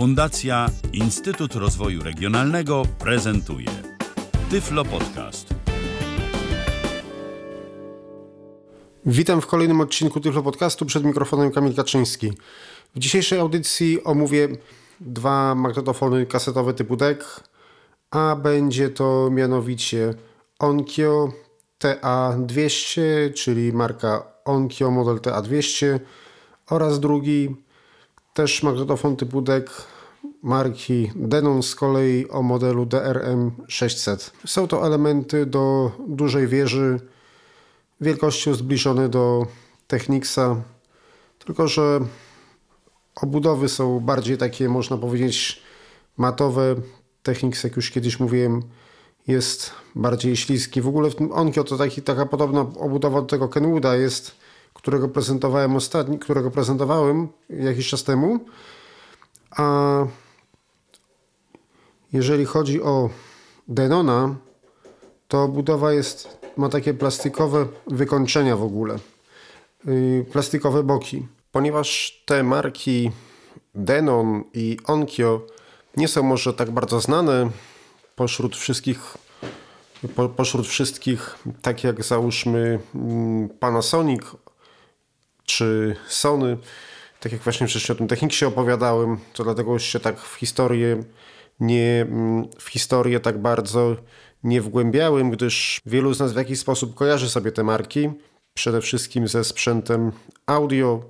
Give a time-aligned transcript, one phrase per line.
[0.00, 3.66] Fundacja Instytut Rozwoju Regionalnego prezentuje
[4.50, 5.54] Tyflo Podcast.
[9.06, 12.32] Witam w kolejnym odcinku Tyflo Podcastu przed mikrofonem Kamil Kaczyński.
[12.94, 14.48] W dzisiejszej audycji omówię
[15.00, 17.40] dwa magnetofony kasetowe typu DEC,
[18.10, 20.14] a będzie to mianowicie
[20.58, 21.32] Onkyo
[21.80, 23.00] TA200,
[23.34, 26.00] czyli marka Onkyo model TA200
[26.70, 27.56] oraz drugi
[28.34, 29.89] też magnetofon typu DEC
[30.42, 34.30] marki Denon z kolei o modelu DRM600.
[34.46, 37.00] Są to elementy do dużej wieży
[38.00, 39.46] wielkością zbliżone do
[39.86, 40.56] Technicsa,
[41.38, 42.00] tylko że
[43.16, 45.62] obudowy są bardziej takie, można powiedzieć,
[46.16, 46.76] matowe.
[47.22, 48.62] Technics, jak już kiedyś mówiłem,
[49.26, 50.80] jest bardziej śliski.
[50.80, 54.36] W ogóle w tym Onkyo to taki, taka podobna obudowa do tego Kenwooda jest,
[54.74, 58.40] którego prezentowałem ostatni, którego prezentowałem jakiś czas temu.
[59.50, 60.06] A
[62.12, 63.10] jeżeli chodzi o
[63.68, 64.36] Denona,
[65.28, 68.96] to budowa jest, ma takie plastikowe wykończenia w ogóle.
[69.84, 71.26] Yy, plastikowe boki.
[71.52, 73.10] Ponieważ te marki
[73.74, 75.46] Denon i Onkyo
[75.96, 77.50] nie są może tak bardzo znane
[78.16, 79.16] pośród wszystkich
[80.08, 84.22] po, pośród wszystkich, tak jak załóżmy mm, Panasonic
[85.44, 86.58] czy Sony,
[87.20, 91.04] tak jak właśnie wcześniej o tym Technicsie opowiadałem, to dlatego się tak w historię
[91.60, 93.96] nie, mm, w historię tak bardzo
[94.44, 98.10] nie wgłębiałem, gdyż wielu z nas w jakiś sposób kojarzy sobie te marki,
[98.54, 100.12] przede wszystkim ze sprzętem
[100.46, 101.02] audio.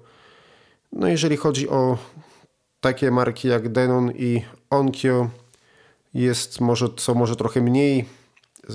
[0.92, 1.98] No jeżeli chodzi o
[2.80, 5.30] takie marki jak Denon i Onkyo,
[6.14, 8.04] jest może, co może trochę mniej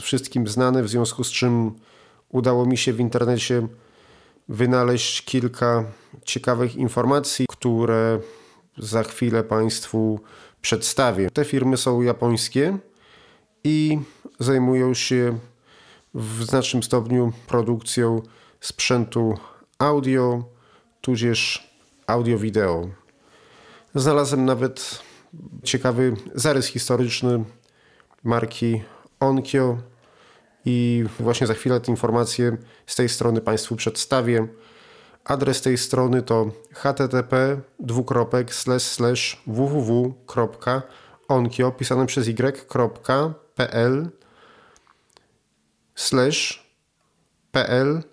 [0.02, 1.72] wszystkim znane, w związku z czym
[2.30, 3.68] udało mi się w internecie
[4.50, 5.84] wynaleźć kilka
[6.26, 8.20] ciekawych informacji, które
[8.78, 10.20] za chwilę Państwu
[10.66, 11.30] przedstawię.
[11.30, 12.78] Te firmy są japońskie
[13.64, 14.00] i
[14.40, 15.40] zajmują się
[16.14, 18.22] w znacznym stopniu produkcją
[18.60, 19.38] sprzętu
[19.80, 20.44] audio,
[21.02, 21.70] tudzież
[22.08, 22.90] audio-wideo.
[23.96, 25.00] Znalazłem nawet
[25.64, 27.44] ciekawy zarys historyczny
[28.24, 28.84] marki
[29.20, 29.78] Onkyo
[30.66, 34.48] i właśnie za chwilę te informacje z tej strony Państwu przedstawię.
[35.26, 37.62] Adres tej strony to http
[39.48, 40.92] www.onkyo
[41.72, 44.10] pisane przez y.pl
[45.96, 46.66] slash
[47.52, 48.04] pl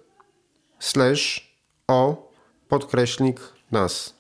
[0.79, 1.53] slash
[1.89, 2.31] o
[2.69, 3.41] podkreśnik
[3.71, 4.15] nas.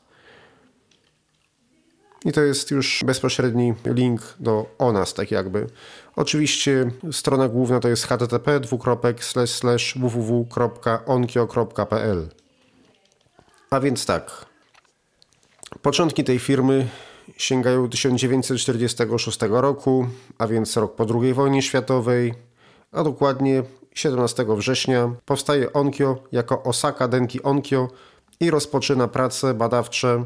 [2.25, 5.67] I to jest już bezpośredni link do o nas, tak jakby.
[6.17, 8.61] Oczywiście strona główna to jest http
[9.97, 11.03] www.onkio.pl
[13.73, 14.47] A więc tak.
[15.83, 16.89] Początki tej firmy
[17.37, 20.07] sięgają 1946 roku,
[20.39, 22.35] a więc rok po II wojnie światowej,
[22.93, 23.63] a dokładnie
[23.95, 27.89] 17 września powstaje Onkyo jako Osaka Denki Onkyo
[28.41, 30.25] i rozpoczyna prace badawcze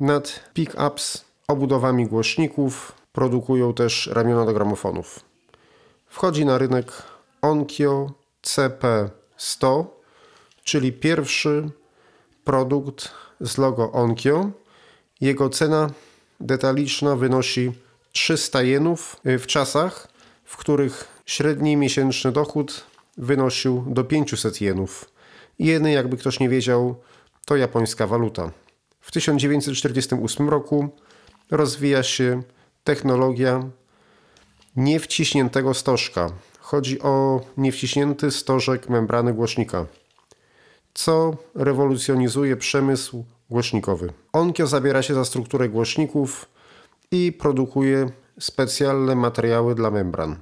[0.00, 5.20] nad pick-ups obudowami głośników, produkują też ramiona do gramofonów.
[6.06, 6.92] Wchodzi na rynek
[7.42, 8.10] Onkyo
[8.42, 9.84] CP100,
[10.64, 11.70] czyli pierwszy
[12.44, 13.08] produkt
[13.40, 14.50] z logo Onkyo.
[15.20, 15.90] Jego cena
[16.40, 17.72] detaliczna wynosi
[18.12, 20.08] 300 jenów w czasach,
[20.44, 22.84] w których średni miesięczny dochód
[23.16, 25.10] wynosił do 500 jenów.
[25.58, 26.96] Jeny, jakby ktoś nie wiedział,
[27.44, 28.50] to japońska waluta.
[29.00, 30.88] W 1948 roku
[31.50, 32.42] rozwija się
[32.84, 33.62] technologia
[34.76, 36.30] niewciśniętego stożka.
[36.60, 39.86] Chodzi o niewciśnięty stożek membrany głośnika,
[41.04, 44.12] co rewolucjonizuje przemysł głośnikowy.
[44.32, 46.48] Onkyo zabiera się za strukturę głośników
[47.10, 50.36] i produkuje specjalne materiały dla membran.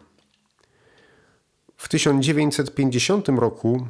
[1.76, 3.86] W 1950 roku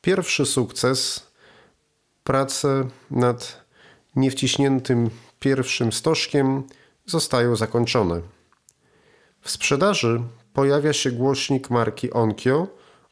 [0.00, 1.26] pierwszy sukces
[2.24, 3.64] prace nad
[4.16, 6.62] niewciśniętym pierwszym stożkiem
[7.06, 8.20] zostają zakończone.
[9.40, 10.20] W sprzedaży
[10.54, 12.66] pojawia się głośnik marki Onkyo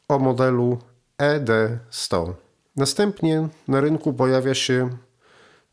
[0.07, 0.77] o modelu
[1.17, 2.44] ED100.
[2.75, 4.89] Następnie na rynku pojawia się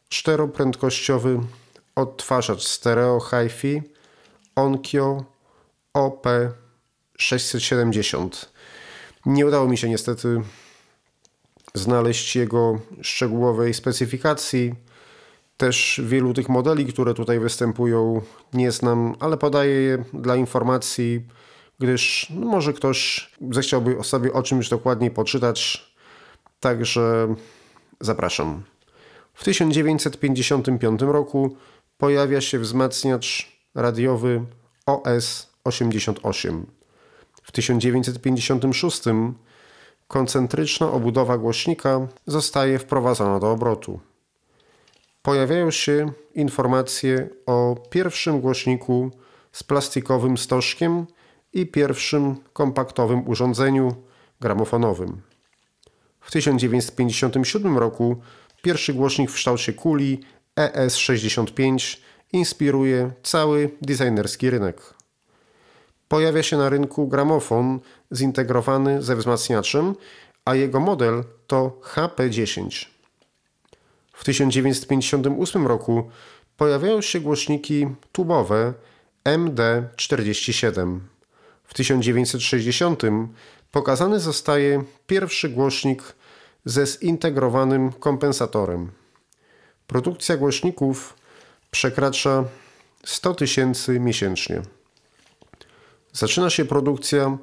[0.09, 1.41] czteroprędkościowy
[1.95, 3.83] odtwarzacz stereo HiFi
[4.57, 5.25] Onkyo
[5.95, 8.47] OP670.
[9.27, 10.43] Nie udało mi się niestety
[11.75, 14.75] znaleźć jego szczegółowej specyfikacji
[15.57, 18.23] też wielu tych modeli, które tutaj występują,
[18.53, 21.27] nie znam, ale podaję je dla informacji,
[21.79, 25.92] gdyż może ktoś zechciałby sobie o czymś dokładniej poczytać.
[26.63, 27.35] Także
[28.01, 28.63] zapraszam.
[29.35, 31.57] W 1955 roku
[31.99, 34.45] pojawia się wzmacniacz radiowy
[34.87, 36.63] OS-88.
[37.43, 39.03] W 1956
[40.09, 44.01] koncentryczna obudowa głośnika zostaje wprowadzona do obrotu.
[45.23, 49.11] Pojawiają się informacje o pierwszym głośniku
[49.53, 51.07] z plastikowym stożkiem
[51.53, 53.95] i pierwszym kompaktowym urządzeniu
[54.41, 55.32] gramofonowym.
[56.23, 58.17] W 1957 roku
[58.63, 60.21] pierwszy głośnik w kształcie kuli
[60.57, 61.99] ES65
[62.33, 64.95] inspiruje cały designerski rynek.
[66.09, 67.81] Pojawia się na rynku gramofon
[68.13, 69.95] zintegrowany ze wzmacniaczem,
[70.45, 72.87] a jego model to HP10.
[74.13, 76.11] W 1958 roku
[76.57, 78.75] pojawiają się głośniki tubowe
[79.25, 81.01] MD47.
[81.65, 83.03] W 1960
[83.73, 86.03] pokazany zostaje pierwszy głośnik
[86.65, 88.91] ze zintegrowanym kompensatorem.
[89.87, 91.15] Produkcja głośników
[91.71, 92.45] przekracza
[93.05, 94.63] 100 tysięcy miesięcznie.
[96.13, 97.39] Zaczyna się produkcja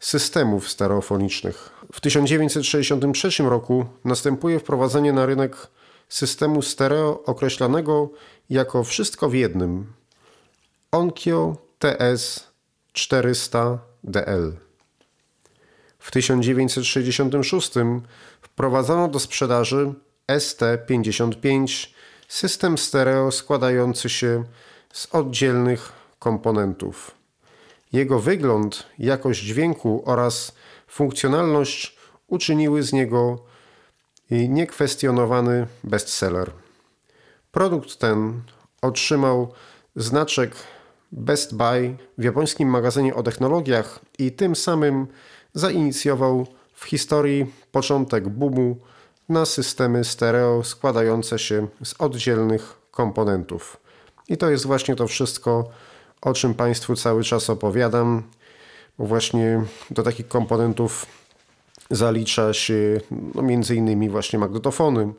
[0.00, 1.70] systemów stereofonicznych.
[1.92, 5.56] W 1963 roku następuje wprowadzenie na rynek
[6.08, 8.10] systemu stereo określanego
[8.50, 9.92] jako wszystko w jednym
[10.90, 12.44] Onkyo TS
[12.94, 14.52] 400DL.
[16.04, 17.72] W 1966
[18.40, 19.94] wprowadzono do sprzedaży
[20.28, 21.88] ST55
[22.28, 24.44] system stereo składający się
[24.92, 27.10] z oddzielnych komponentów.
[27.92, 30.52] Jego wygląd, jakość dźwięku oraz
[30.86, 31.96] funkcjonalność
[32.26, 33.44] uczyniły z niego
[34.30, 36.50] niekwestionowany bestseller.
[37.52, 38.42] Produkt ten
[38.82, 39.52] otrzymał
[39.96, 40.54] znaczek
[41.12, 45.06] Best Buy w japońskim magazynie o technologiach i tym samym
[45.54, 48.76] zainicjował w historii początek boomu
[49.28, 53.76] na systemy stereo składające się z oddzielnych komponentów.
[54.28, 55.68] I to jest właśnie to wszystko,
[56.22, 58.22] o czym Państwu cały czas opowiadam.
[58.98, 61.06] Właśnie do takich komponentów
[61.90, 63.00] zalicza się
[63.34, 65.12] no, między innymi właśnie magnetofony,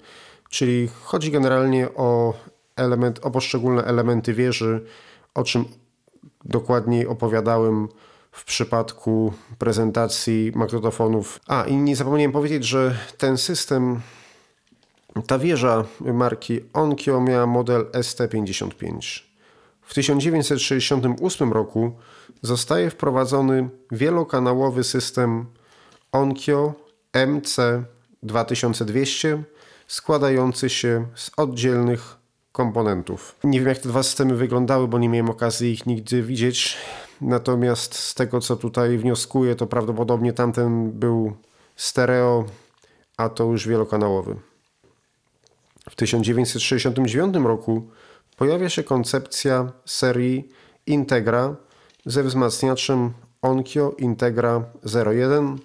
[0.50, 2.34] czyli chodzi generalnie o,
[2.76, 4.86] element, o poszczególne elementy wieży,
[5.34, 5.66] o czym
[6.46, 7.88] dokładniej opowiadałem
[8.36, 11.40] w przypadku prezentacji magnetofonów.
[11.48, 14.02] A i nie zapomniałem powiedzieć, że ten system,
[15.28, 19.22] ta wieża marki Onkyo miała model ST55.
[19.82, 21.92] W 1968 roku
[22.42, 25.46] zostaje wprowadzony wielokanałowy system
[26.12, 26.74] Onkyo
[27.14, 29.42] MC2200
[29.88, 32.18] składający się z oddzielnych
[32.52, 33.36] komponentów.
[33.44, 36.78] Nie wiem jak te dwa systemy wyglądały, bo nie miałem okazji ich nigdy widzieć.
[37.22, 41.34] Natomiast z tego co tutaj wnioskuję, to prawdopodobnie tamten był
[41.76, 42.46] stereo,
[43.18, 44.36] a to już wielokanałowy.
[45.90, 47.88] W 1969 roku
[48.38, 50.50] pojawia się koncepcja serii
[50.88, 51.56] Integra
[52.06, 54.64] ze wzmacniaczem Onkyo Integra
[55.06, 55.60] 01,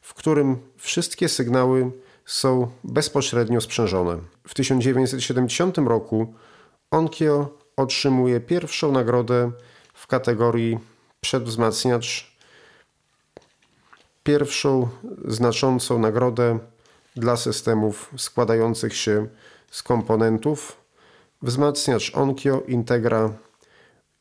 [0.00, 1.90] w którym wszystkie sygnały
[2.24, 4.18] są bezpośrednio sprzężone.
[4.48, 6.34] W 1970 roku
[6.90, 9.50] Onkyo otrzymuje pierwszą nagrodę
[9.94, 10.78] w kategorii
[11.26, 12.36] przedwzmacniacz,
[14.24, 14.88] pierwszą
[15.28, 16.58] znaczącą nagrodę
[17.16, 19.26] dla systemów składających się
[19.70, 20.76] z komponentów
[21.42, 23.32] wzmacniacz Onkyo Integra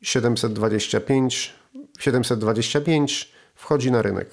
[0.01, 1.53] 725,
[1.99, 4.29] 725 wchodzi na rynek.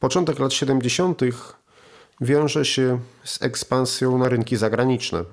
[0.00, 1.20] Początek lat 70.
[2.20, 5.24] wiąże się z ekspansją na rynki zagraniczne.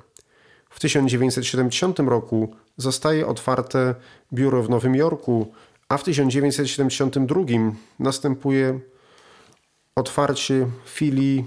[0.69, 3.95] W 1970 roku zostaje otwarte
[4.33, 5.53] biuro w Nowym Jorku,
[5.91, 7.43] a w 1972
[7.99, 8.79] następuje
[9.95, 11.45] otwarcie filii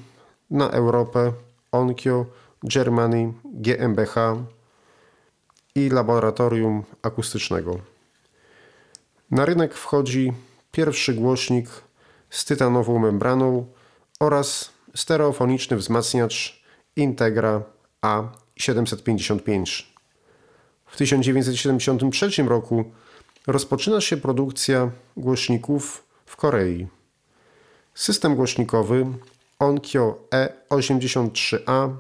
[0.50, 1.32] na Europę
[1.72, 2.26] Onkyo
[2.62, 4.14] Germany GmbH
[5.74, 7.78] i laboratorium akustycznego.
[9.30, 10.32] Na rynek wchodzi
[10.72, 11.68] pierwszy głośnik
[12.30, 13.66] z tytanową membraną
[14.20, 16.64] oraz stereofoniczny wzmacniacz
[16.96, 17.62] Integra
[18.02, 19.84] A755.
[20.86, 22.84] W 1973 roku
[23.46, 26.86] rozpoczyna się produkcja głośników w Korei.
[27.94, 29.06] System głośnikowy
[29.58, 30.18] Onkyo
[30.70, 31.90] E83A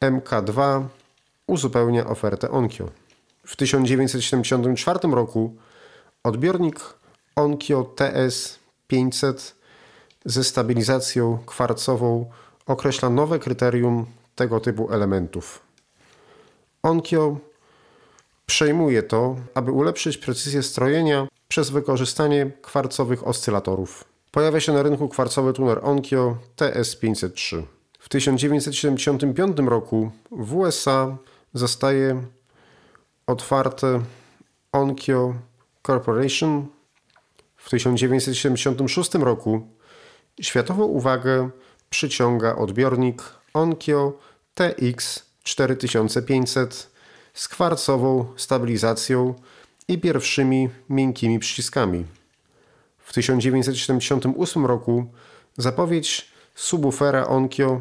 [0.00, 0.84] MK2
[1.46, 2.88] uzupełnia ofertę Onkyo.
[3.46, 5.56] W 1974 roku
[6.24, 6.80] odbiornik
[7.36, 9.52] Onkyo TS500
[10.24, 12.30] ze stabilizacją kwarcową
[12.66, 15.62] określa nowe kryterium tego typu elementów.
[16.82, 17.36] Onkyo
[18.46, 24.04] przejmuje to, aby ulepszyć precyzję strojenia przez wykorzystanie kwarcowych oscylatorów.
[24.30, 27.62] Pojawia się na rynku kwarcowy tuner Onkyo TS503.
[27.98, 31.16] W 1975 roku w USA
[31.54, 32.22] zostaje
[33.26, 34.00] otwarte
[34.72, 35.34] Onkyo
[35.86, 36.66] Corporation
[37.56, 39.68] w 1976 roku
[40.40, 41.50] światową uwagę
[41.90, 43.22] przyciąga odbiornik
[43.54, 44.18] Onkyo
[44.54, 46.91] TX 4500
[47.34, 49.34] z kwarcową stabilizacją
[49.88, 52.04] i pierwszymi miękkimi przyciskami.
[52.98, 55.06] W 1978 roku
[55.56, 57.80] zapowiedź subwoofera Onkyo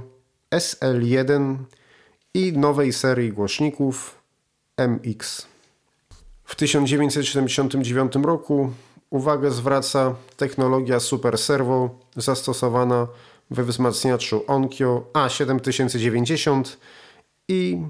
[0.51, 1.55] SL1
[2.33, 4.21] i nowej serii głośników
[4.77, 5.47] MX.
[6.43, 8.71] W 1979 roku
[9.09, 13.07] uwagę zwraca technologia Super Servo zastosowana
[13.51, 16.63] we wzmacniaczu Onkyo A7090
[17.47, 17.81] i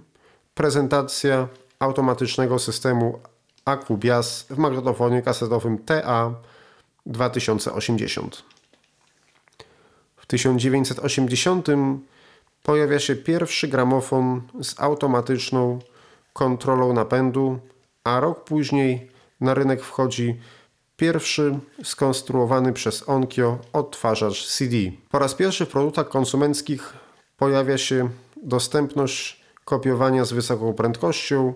[0.53, 1.47] prezentacja
[1.79, 3.19] automatycznego systemu
[3.65, 6.35] Akubias w magnetofonie kasetowym TA
[7.05, 8.43] 2080.
[10.15, 11.67] W 1980
[12.63, 15.79] pojawia się pierwszy gramofon z automatyczną
[16.33, 17.59] kontrolą napędu,
[18.03, 20.39] a rok później na rynek wchodzi
[20.97, 24.77] pierwszy skonstruowany przez Onkyo odtwarzacz CD.
[25.09, 26.93] Po raz pierwszy w produktach konsumenckich
[27.37, 28.09] pojawia się
[28.43, 31.53] dostępność kopiowania z wysoką prędkością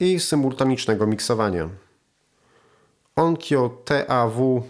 [0.00, 1.68] i symultanicznego miksowania.
[3.16, 4.62] Onkyo TAW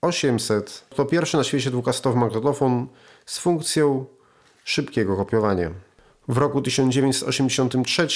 [0.00, 2.86] 800 to pierwszy na świecie dwukastowy magnetofon
[3.26, 4.04] z funkcją
[4.64, 5.70] szybkiego kopiowania.
[6.28, 8.08] W roku 1983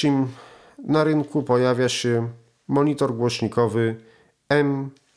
[0.85, 2.28] na rynku pojawia się
[2.68, 3.97] monitor głośnikowy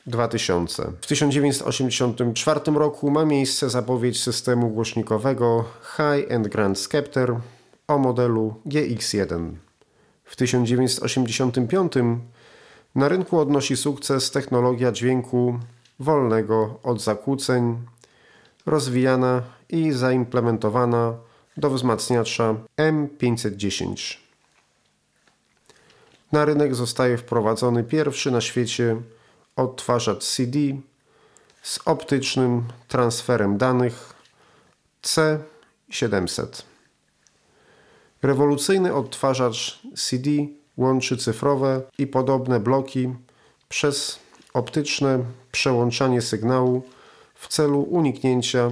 [0.08, 0.92] M2000.
[1.02, 7.36] W 1984 roku ma miejsce zapowiedź systemu głośnikowego High End Grand Scepter
[7.88, 9.52] o modelu GX1.
[10.24, 11.94] W 1985
[12.96, 15.60] na rynku odnosi sukces technologia dźwięku
[16.00, 17.78] wolnego od zakłóceń,
[18.66, 21.14] rozwijana i zaimplementowana
[21.58, 24.18] do wzmacniacza M510.
[26.32, 29.02] Na rynek zostaje wprowadzony pierwszy na świecie
[29.56, 30.60] odtwarzacz CD
[31.62, 34.14] z optycznym transferem danych
[35.04, 36.73] C700.
[38.24, 40.30] Rewolucyjny odtwarzacz CD
[40.78, 43.14] łączy cyfrowe i podobne bloki
[43.70, 44.20] przez
[44.54, 45.20] optyczne
[45.52, 46.84] przełączanie sygnału
[47.36, 48.72] w celu uniknięcia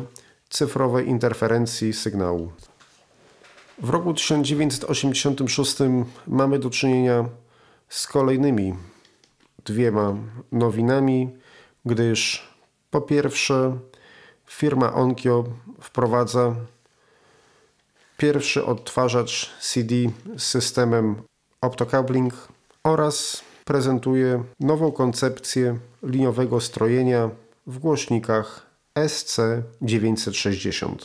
[0.49, 2.51] cyfrowej interferencji sygnału.
[3.79, 5.77] W roku 1986
[6.27, 7.25] mamy do czynienia
[7.89, 8.75] z kolejnymi
[9.65, 10.15] dwiema
[10.51, 11.29] nowinami,
[11.85, 12.47] gdyż
[12.91, 13.77] po pierwsze
[14.47, 15.43] firma Onkyo
[15.81, 16.55] wprowadza
[18.21, 19.95] pierwszy odtwarzacz CD
[20.37, 21.15] z systemem
[21.61, 22.47] optocoupling
[22.83, 27.29] oraz prezentuje nową koncepcję liniowego strojenia
[27.67, 30.95] w głośnikach SC960.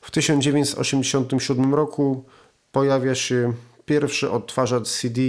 [0.00, 2.24] W 1987 roku
[2.72, 3.52] pojawia się
[3.84, 5.20] pierwszy odtwarzacz CD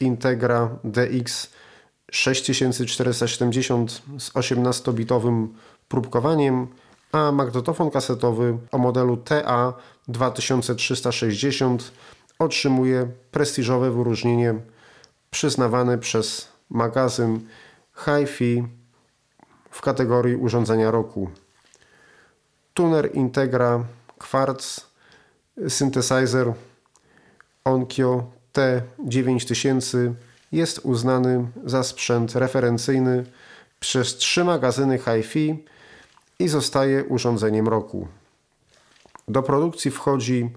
[0.00, 1.50] Integra DX
[2.10, 5.48] 6470 z 18-bitowym
[5.88, 6.66] próbkowaniem,
[7.12, 9.72] a magnetofon kasetowy o modelu TA
[10.08, 11.92] 2360
[12.38, 14.54] otrzymuje prestiżowe wyróżnienie
[15.30, 17.40] przyznawane przez magazyn
[17.96, 18.64] Hi-Fi
[19.70, 21.30] w kategorii urządzenia roku.
[22.74, 23.84] Tuner Integra
[24.18, 24.86] Quartz
[25.68, 26.52] Synthesizer
[27.64, 30.12] Onkyo T9000
[30.52, 33.24] jest uznany za sprzęt referencyjny
[33.80, 35.64] przez trzy magazyny Hi-Fi
[36.38, 38.08] i zostaje urządzeniem roku.
[39.28, 40.50] Do produkcji wchodzi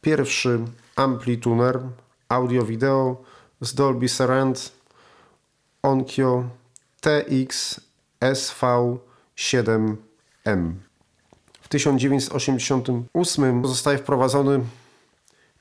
[0.00, 0.60] pierwszy
[0.96, 1.80] amplituner
[2.28, 3.16] audio-wideo
[3.60, 4.72] z Dolby Surround
[5.82, 6.44] Onkyo
[7.00, 7.80] TX
[8.20, 9.96] SV7M.
[11.62, 14.60] W 1988 zostaje wprowadzony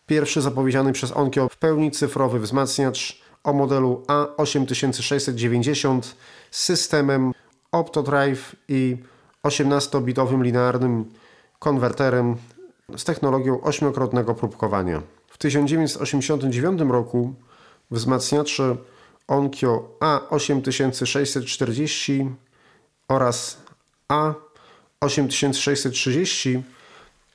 [0.05, 6.01] pierwszy zapowiedziany przez Onkyo w pełni cyfrowy wzmacniacz o modelu A8690
[6.51, 7.33] z systemem
[7.71, 8.97] OptoDrive i
[9.43, 11.05] 18-bitowym linearnym
[11.59, 12.35] konwerterem
[12.97, 15.01] z technologią ośmiokrotnego próbkowania.
[15.27, 17.33] W 1989 roku
[17.91, 18.77] wzmacniacze
[19.27, 22.29] Onkyo A8640
[23.07, 23.57] oraz
[24.09, 26.61] A8630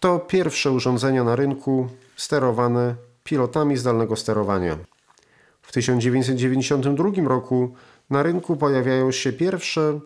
[0.01, 2.95] to pierwsze urządzenia na rynku sterowane
[3.25, 4.79] pilotami zdalnego sterowania.
[5.63, 7.75] W 1992 roku
[8.11, 10.01] na rynku pojawiają się pierwsze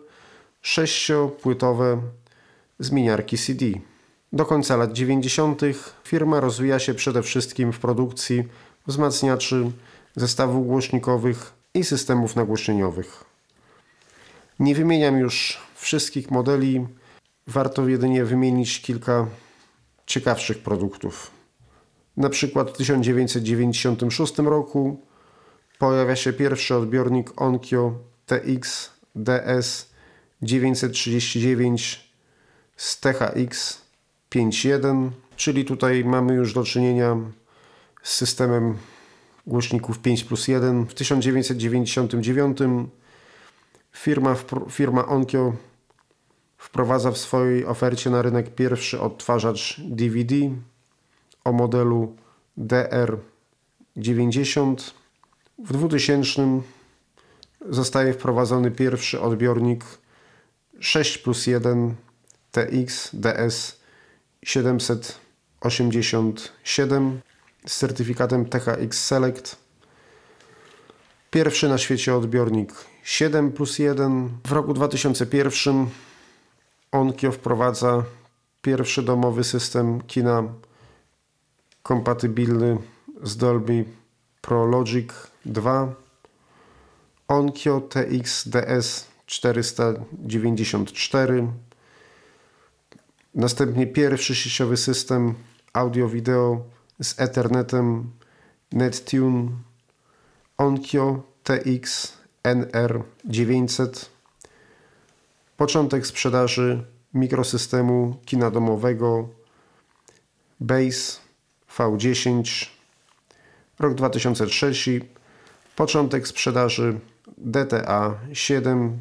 [0.61, 2.01] sześciopłytowe
[2.79, 3.65] zmieniarki CD.
[4.33, 5.61] Do końca lat 90.
[6.03, 8.43] firma rozwija się przede wszystkim w produkcji
[8.87, 9.71] wzmacniaczy,
[10.15, 13.23] zestawów głośnikowych i systemów nagłośnieniowych.
[14.59, 16.87] Nie wymieniam już wszystkich modeli,
[17.47, 19.27] warto jedynie wymienić kilka
[20.05, 21.31] ciekawszych produktów.
[22.17, 25.01] Na przykład w 1996 roku
[25.79, 27.93] pojawia się pierwszy odbiornik Onkyo
[28.25, 29.90] TX DS
[30.41, 32.11] 939
[32.75, 33.81] z THX
[34.31, 37.17] 5.1, czyli tutaj mamy już do czynienia
[38.03, 38.77] z systemem
[39.47, 40.85] głośników 5 plus 1.
[40.85, 42.57] W 1999
[43.91, 44.35] firma,
[44.69, 45.53] firma Onkyo
[46.57, 50.35] wprowadza w swojej ofercie na rynek pierwszy odtwarzacz DVD
[51.43, 52.15] o modelu
[52.57, 54.75] DR90.
[55.59, 56.61] W 2000
[57.69, 59.85] zostaje wprowadzony pierwszy odbiornik
[60.81, 61.95] 6 plus 1
[62.51, 63.81] TX DS
[64.43, 67.21] 787
[67.65, 69.55] z certyfikatem THX Select.
[71.31, 72.73] Pierwszy na świecie odbiornik
[73.03, 74.29] 7 plus 1.
[74.47, 75.89] W roku 2001
[76.91, 78.03] Onkyo wprowadza
[78.61, 80.43] pierwszy domowy system kina
[81.83, 82.77] kompatybilny
[83.23, 83.85] z Dolby
[84.41, 85.11] Pro Logic
[85.45, 85.93] 2.
[87.27, 91.47] Onkyo TX DS 494.
[93.35, 95.33] Następnie pierwszy sieciowy system
[95.73, 96.63] audio-wideo
[97.01, 98.11] z Ethernetem
[98.71, 99.49] NetTune
[100.57, 104.05] Onkyo TX NR900.
[105.57, 106.83] Początek sprzedaży
[107.13, 109.29] mikrosystemu kina domowego
[110.59, 111.19] Base
[111.77, 112.67] V10.
[113.79, 114.71] Rok 2003.
[115.75, 116.99] Początek sprzedaży
[117.37, 118.99] DTA 7,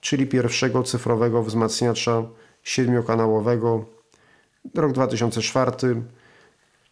[0.00, 2.22] czyli pierwszego cyfrowego wzmacniacza
[2.62, 3.84] siedmiokanałowego.
[4.74, 6.02] Rok 2004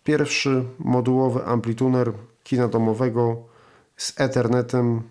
[0.09, 2.13] Pierwszy modułowy amplituner
[2.45, 3.45] kina domowego
[3.97, 5.03] z Ethernetem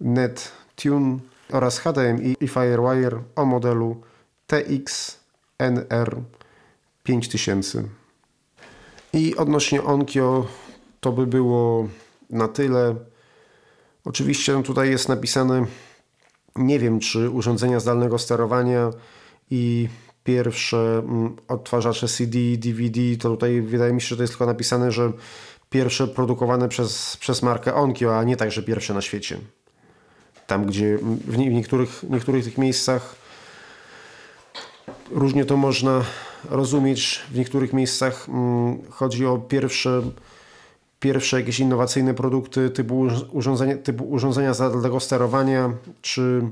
[0.00, 1.18] NetTune
[1.52, 4.00] oraz HDMI i Firewire o modelu
[4.46, 6.16] TX-NR
[7.02, 7.84] 5000.
[9.12, 10.46] I odnośnie Onkyo
[11.00, 11.88] to by było
[12.30, 12.94] na tyle.
[14.04, 15.66] Oczywiście no tutaj jest napisane,
[16.56, 18.90] nie wiem czy urządzenia zdalnego sterowania
[19.50, 19.88] i
[20.24, 24.92] pierwsze mm, odtwarzacze CD, DVD, to tutaj wydaje mi się, że to jest tylko napisane,
[24.92, 25.12] że
[25.70, 29.38] pierwsze produkowane przez, przez markę Onkyo, a nie także pierwsze na świecie.
[30.46, 33.16] Tam, gdzie w niektórych, niektórych tych miejscach
[35.10, 36.04] różnie to można
[36.50, 37.20] rozumieć.
[37.30, 40.02] W niektórych miejscach mm, chodzi o pierwsze,
[41.04, 46.50] pierwsze jakieś innowacyjne produkty typu urządzenia, typu urządzenia zdalnego sterowania, czy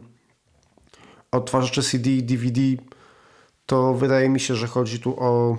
[1.31, 2.61] odtwarzacze CD, DVD,
[3.67, 5.57] to wydaje mi się, że chodzi tu o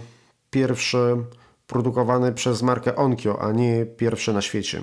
[0.52, 1.24] pierwsze
[1.68, 4.82] produkowane przez markę Onkyo, a nie pierwsze na świecie.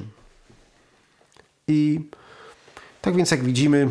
[1.68, 2.00] I
[3.02, 3.88] tak więc jak widzimy,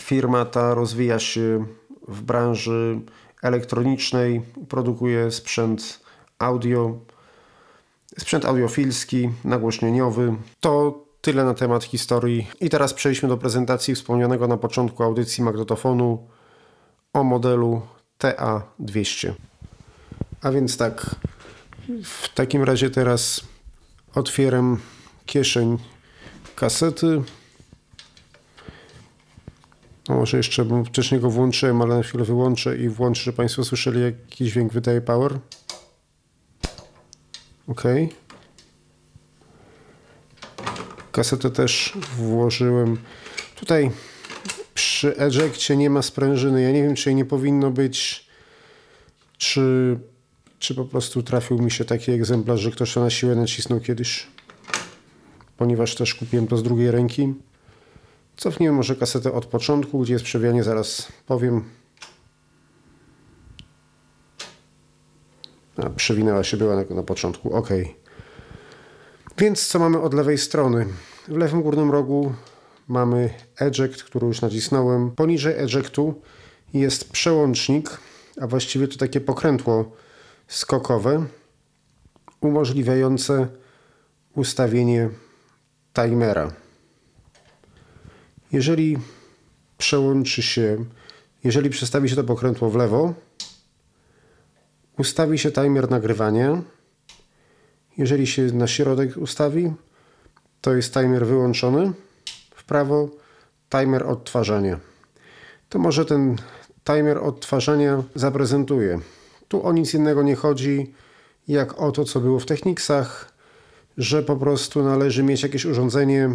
[0.00, 1.66] firma ta rozwija się
[2.08, 3.00] w branży
[3.42, 6.00] elektronicznej, produkuje sprzęt
[6.38, 6.98] audio,
[8.18, 10.36] sprzęt audiofilski, nagłośnieniowy.
[10.60, 12.46] To tyle na temat historii.
[12.60, 16.26] I teraz przejdźmy do prezentacji wspomnianego na początku audycji magnetofonu
[17.12, 17.82] o modelu
[18.18, 19.32] TA200.
[20.42, 21.16] A więc tak,
[22.04, 23.40] w takim razie teraz
[24.14, 24.78] otwieram
[25.26, 25.78] kieszeń
[26.56, 27.22] kasety.
[30.08, 34.00] No może jeszcze, wcześniej go włączyłem, ale na chwilę wyłączę i włączę, że Państwo słyszeli,
[34.00, 35.38] jaki dźwięk wydaje power.
[37.68, 37.82] OK.
[41.12, 42.96] Kasetę też włożyłem.
[43.56, 43.90] Tutaj
[44.74, 46.62] przy ejectie nie ma sprężyny.
[46.62, 48.26] Ja nie wiem, czy jej nie powinno być,
[49.38, 49.98] czy,
[50.58, 54.26] czy po prostu trafił mi się taki egzemplarz, że ktoś to na siłę nacisnął kiedyś.
[55.56, 57.34] Ponieważ też kupiłem to z drugiej ręki.
[58.36, 61.64] Cofnijmy może kasetę od początku, gdzie jest przewijanie, zaraz powiem.
[65.78, 67.68] A, przewinęła się była na, na początku, ok.
[69.38, 70.86] Więc co mamy od lewej strony?
[71.28, 72.32] W lewym górnym rogu
[72.88, 75.10] mamy eject, który już nacisnąłem.
[75.10, 76.14] Poniżej ejectu
[76.74, 77.98] jest przełącznik,
[78.40, 79.92] a właściwie to takie pokrętło
[80.48, 81.26] skokowe
[82.40, 83.48] umożliwiające
[84.34, 85.10] ustawienie
[85.94, 86.52] timera.
[88.52, 88.98] Jeżeli
[89.78, 90.84] przełączy się,
[91.44, 93.14] jeżeli przestawi się to pokrętło w lewo,
[94.98, 96.62] ustawi się timer nagrywania.
[97.96, 99.72] Jeżeli się na środek ustawi,
[100.60, 101.92] to jest timer wyłączony
[102.68, 103.08] prawo
[103.68, 104.80] timer odtwarzania.
[105.68, 106.36] To może ten
[106.84, 109.00] timer odtwarzania zaprezentuję.
[109.48, 110.94] Tu o nic innego nie chodzi,
[111.48, 113.32] jak o to, co było w Technicsach,
[113.98, 116.30] że po prostu należy mieć jakieś urządzenie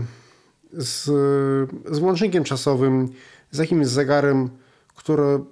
[0.73, 1.03] z,
[1.91, 3.09] z łącznikiem czasowym,
[3.51, 4.49] z jakimś zegarem,
[4.95, 5.43] które,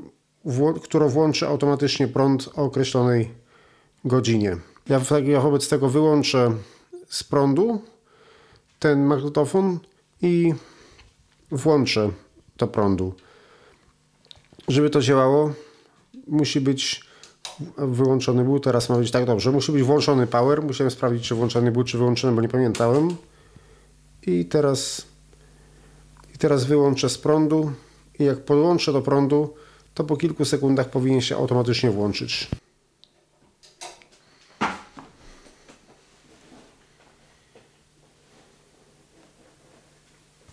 [0.84, 3.32] które włączy automatycznie prąd o określonej
[4.06, 4.58] godzinie.
[4.90, 6.52] Ja, ja wobec tego wyłączę
[7.10, 7.82] z prądu
[8.80, 9.80] ten magnetofon
[10.22, 10.54] i
[11.52, 12.10] włączę
[12.58, 13.14] do prądu.
[14.68, 15.54] Żeby to działało,
[16.28, 17.12] musi być
[17.78, 19.52] wyłączony był, teraz ma być tak dobrze.
[19.52, 20.64] Musi być włączony power.
[20.64, 23.16] Musiałem sprawdzić, czy włączony był, czy wyłączony, bo nie pamiętałem.
[24.28, 25.06] I teraz,
[26.36, 27.72] i teraz wyłączę z prądu.
[28.20, 29.54] I jak podłączę do prądu,
[29.94, 32.48] to po kilku sekundach powinien się automatycznie włączyć.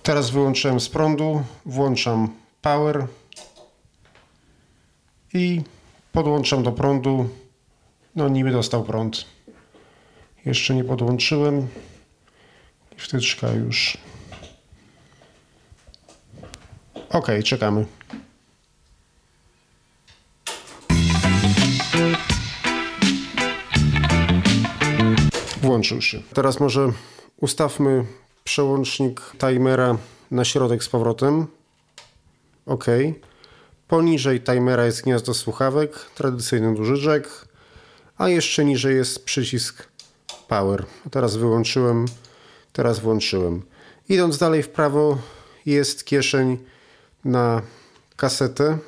[0.02, 2.28] Teraz wyłączyłem z prądu, włączam
[2.62, 3.06] power
[5.34, 5.62] i
[6.12, 7.28] podłączam do prądu.
[8.16, 9.24] No niby dostał prąd.
[10.46, 11.68] Jeszcze nie podłączyłem.
[12.96, 13.98] I wtyczka już.
[17.10, 17.86] Ok, czekamy.
[25.84, 26.22] Się.
[26.34, 26.92] Teraz może
[27.36, 28.04] ustawmy
[28.44, 29.98] przełącznik timera
[30.30, 31.46] na środek z powrotem.
[32.66, 32.84] OK.
[33.88, 37.48] Poniżej timera jest gniazdo słuchawek, tradycyjny duży jack,
[38.18, 39.88] a jeszcze niżej jest przycisk
[40.48, 40.84] power.
[41.10, 42.06] Teraz wyłączyłem,
[42.72, 43.62] teraz włączyłem.
[44.08, 45.18] Idąc dalej w prawo
[45.66, 46.58] jest kieszeń
[47.24, 47.62] na
[48.16, 48.78] kasetę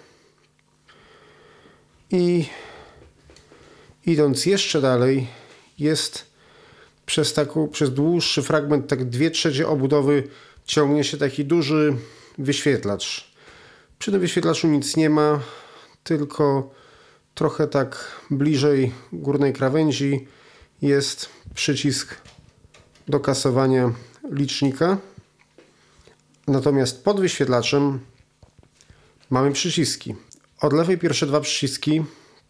[2.11, 2.45] i
[4.07, 5.27] idąc jeszcze dalej
[5.79, 6.30] jest
[7.11, 10.23] przez, taką, przez dłuższy fragment, tak dwie trzecie obudowy
[10.65, 11.97] ciągnie się taki duży
[12.39, 13.35] wyświetlacz.
[13.99, 15.41] Przy tym wyświetlaczu nic nie ma,
[16.05, 16.71] tylko
[17.35, 20.27] trochę tak bliżej górnej krawędzi
[20.83, 22.15] jest przycisk
[23.09, 23.93] do kasowania
[24.31, 24.99] licznika.
[26.47, 28.01] Natomiast pod wyświetlaczem
[29.31, 30.15] mamy przyciski.
[30.61, 32.05] Od lewej pierwsze dwa przyciski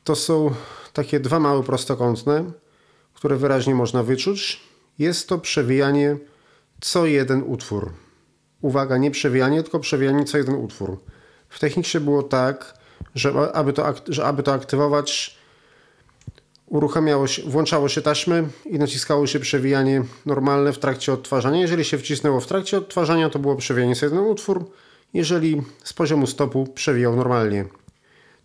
[0.05, 0.55] to są
[0.93, 2.53] takie dwa małe prostokątne,
[3.21, 4.61] które wyraźnie można wyczuć.
[4.99, 6.17] Jest to przewijanie
[6.81, 7.93] co jeden utwór.
[8.61, 10.99] Uwaga, nie przewijanie, tylko przewijanie co jeden utwór.
[11.49, 12.75] W technicznie było tak,
[13.15, 15.39] że aby to, że aby to aktywować,
[16.67, 21.61] uruchamiało się, włączało się taśmy i naciskało się przewijanie normalne w trakcie odtwarzania.
[21.61, 24.71] Jeżeli się wcisnęło w trakcie odtwarzania, to było przewijanie co jeden utwór.
[25.15, 27.65] Jeżeli z poziomu stopu przewijał normalnie.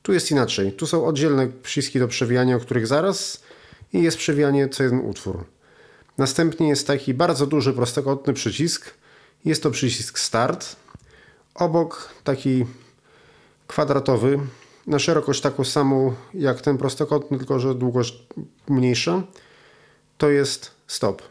[0.02, 0.72] Tu jest inaczej.
[0.72, 3.46] Tu są oddzielne przyciski do przewijania, o których zaraz
[3.96, 5.46] i jest przewijanie co jeden utwór.
[6.18, 8.94] Następnie jest taki bardzo duży prostokątny przycisk.
[9.46, 10.76] Jest to przycisk Start.
[11.56, 12.66] Obok taki
[13.68, 14.40] kwadratowy,
[14.88, 18.28] na szerokość taką samą jak ten prostokątny, tylko że długość
[18.68, 19.24] mniejsza,
[20.18, 21.22] to jest Stop.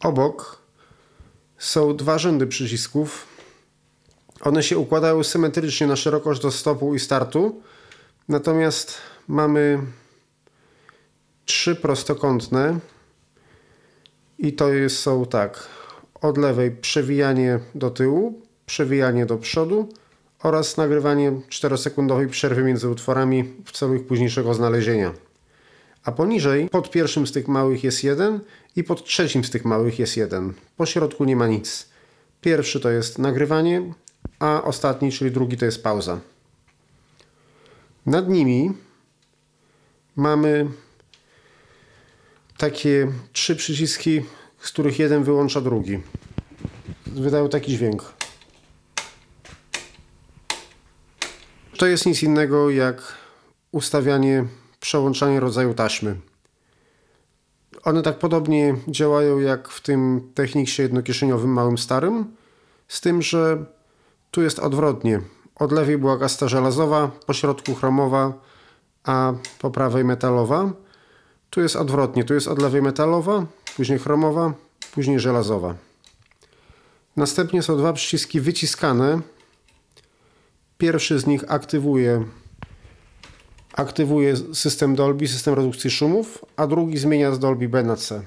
[0.00, 0.58] Obok
[1.58, 3.26] są dwa rzędy przycisków.
[4.40, 7.62] One się układają symetrycznie na szerokość do stopu i startu.
[8.28, 8.94] Natomiast
[9.28, 9.78] mamy
[11.46, 12.78] trzy prostokątne
[14.38, 15.68] i to jest, są tak.
[16.20, 19.88] Od lewej przewijanie do tyłu, przewijanie do przodu
[20.42, 25.12] oraz nagrywanie 4-sekundowej przerwy między utworami w celu ich późniejszego znalezienia.
[26.04, 28.40] A poniżej, pod pierwszym z tych małych jest jeden
[28.76, 30.52] i pod trzecim z tych małych jest jeden.
[30.76, 31.88] Po środku nie ma nic.
[32.40, 33.92] Pierwszy to jest nagrywanie,
[34.38, 36.20] a ostatni, czyli drugi, to jest pauza.
[38.06, 38.72] Nad nimi
[40.16, 40.68] mamy
[42.58, 44.22] takie trzy przyciski,
[44.58, 46.00] z których jeden wyłącza drugi.
[47.06, 48.12] Wydają taki dźwięk.
[51.76, 53.02] To jest nic innego jak
[53.72, 54.44] ustawianie,
[54.80, 56.16] przełączanie rodzaju taśmy.
[57.84, 62.36] One tak podobnie działają jak w tym techniksie jednokieszeniowym małym starym,
[62.88, 63.64] z tym, że
[64.30, 65.20] tu jest odwrotnie.
[65.54, 68.32] Od lewej była gasta żelazowa, po środku chromowa,
[69.04, 70.72] a po prawej metalowa.
[71.56, 72.24] Tu jest odwrotnie.
[72.24, 74.54] Tu jest od lewej metalowa, później chromowa,
[74.92, 75.74] później żelazowa.
[77.16, 79.20] Następnie są dwa przyciski wyciskane.
[80.78, 82.24] Pierwszy z nich aktywuje,
[83.72, 88.22] aktywuje system Dolby, system redukcji szumów, a drugi zmienia z Dolby B na C.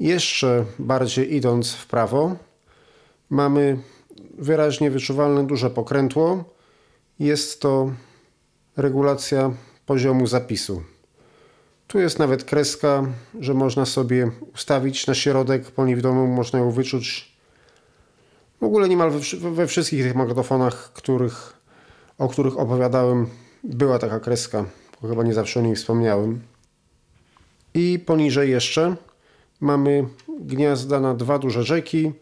[0.00, 2.36] Jeszcze bardziej idąc w prawo,
[3.30, 3.78] mamy
[4.38, 6.44] wyraźnie wyczuwalne duże pokrętło.
[7.18, 7.92] Jest to
[8.76, 9.50] regulacja
[9.86, 10.82] poziomu zapisu.
[11.88, 13.02] Tu jest nawet kreska,
[13.40, 17.32] że można sobie ustawić na środek, po niewidomemu można ją wyczuć.
[18.60, 21.52] W ogóle niemal we, we wszystkich tych magnetofonach, których,
[22.18, 23.26] o których opowiadałem,
[23.64, 24.64] była taka kreska.
[25.00, 26.40] Chyba nie zawsze o niej wspomniałem.
[27.74, 28.96] I poniżej jeszcze
[29.60, 30.08] mamy
[30.40, 32.12] gniazda na dwa duże rzeki.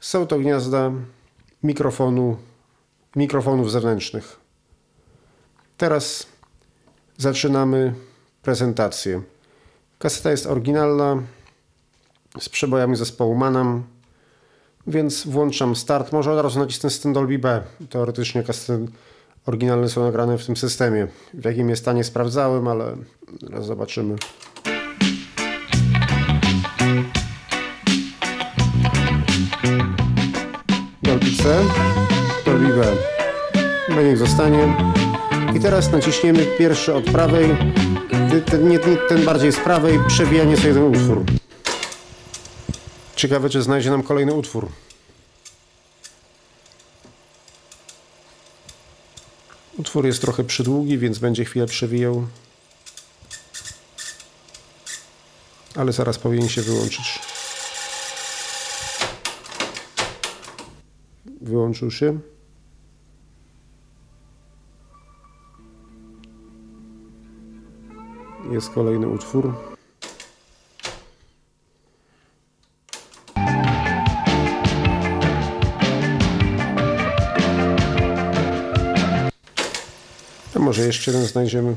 [0.00, 0.92] Są to gniazda
[1.62, 2.36] mikrofonu,
[3.16, 4.40] mikrofonów zewnętrznych.
[5.76, 6.26] Teraz
[7.16, 7.94] zaczynamy
[8.42, 9.22] prezentację.
[9.98, 11.22] Kaseta jest oryginalna.
[12.38, 13.82] z przebojami zespołu Manam,
[14.86, 16.12] więc włączam start.
[16.12, 17.62] Może od razu nacisnę sten Dolby B.
[17.90, 18.86] Teoretycznie kasety
[19.46, 21.08] oryginalne są nagrane w tym systemie.
[21.34, 22.96] W jakim jest stanie sprawdzałem, ale
[23.42, 24.16] zaraz zobaczymy.
[31.02, 31.64] Dolby C,
[32.44, 32.96] Dolby B.
[33.88, 34.92] B niech zostanie.
[35.54, 37.56] I teraz naciśniemy pierwszy od prawej,
[38.46, 41.24] ten, ten bardziej z prawej, przewijanie sobie ten utwór.
[43.16, 44.68] Ciekawe, czy znajdzie nam kolejny utwór.
[49.78, 52.26] Utwór jest trochę przydługi, więc będzie chwilę przewijał.
[55.74, 57.18] Ale zaraz powinien się wyłączyć.
[61.40, 62.31] Wyłączył się.
[68.52, 69.54] Jest kolejny utwór.
[80.56, 81.76] A może jeszcze jeden znajdziemy.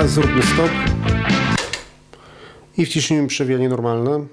[0.00, 0.70] Teraz zróbmy stop
[2.76, 4.26] i wciśnijmy przewijanie normalne.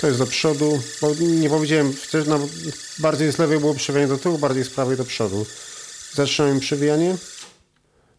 [0.00, 1.92] To jest do przodu, bo nie powiedziałem,
[2.26, 2.38] na,
[2.98, 5.46] bardziej z lewej było przewijanie do tyłu, bardziej z prawej do przodu.
[6.12, 7.16] Zatrzymamy przewijanie,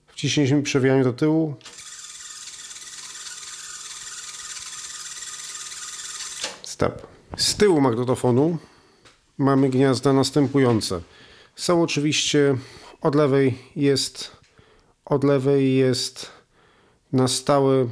[0.07, 1.55] wciśnijmy przewijanie do tyłu.
[6.63, 7.07] Stop.
[7.37, 8.57] Z tyłu magnetofonu
[9.37, 11.01] mamy gniazda następujące.
[11.55, 12.57] Są oczywiście
[13.01, 14.40] od lewej jest
[15.05, 16.31] od lewej jest
[17.13, 17.87] na stałe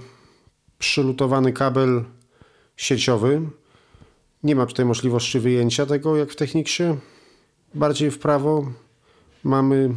[0.80, 2.04] przylutowany kabel
[2.78, 3.42] sieciowy.
[4.44, 6.84] Nie ma tutaj możliwości wyjęcia tego jak w Techniksie.
[7.74, 8.72] Bardziej w prawo
[9.44, 9.96] mamy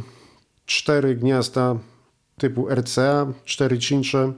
[0.65, 1.75] cztery gniazda
[2.37, 4.33] typu RCA, cztery cincze.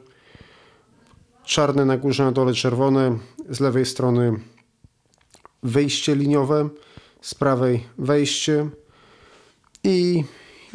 [1.43, 3.17] Czarne na górze, na dole czerwone.
[3.49, 4.39] Z lewej strony
[5.63, 6.69] wyjście liniowe,
[7.21, 8.69] z prawej wejście
[9.83, 10.23] i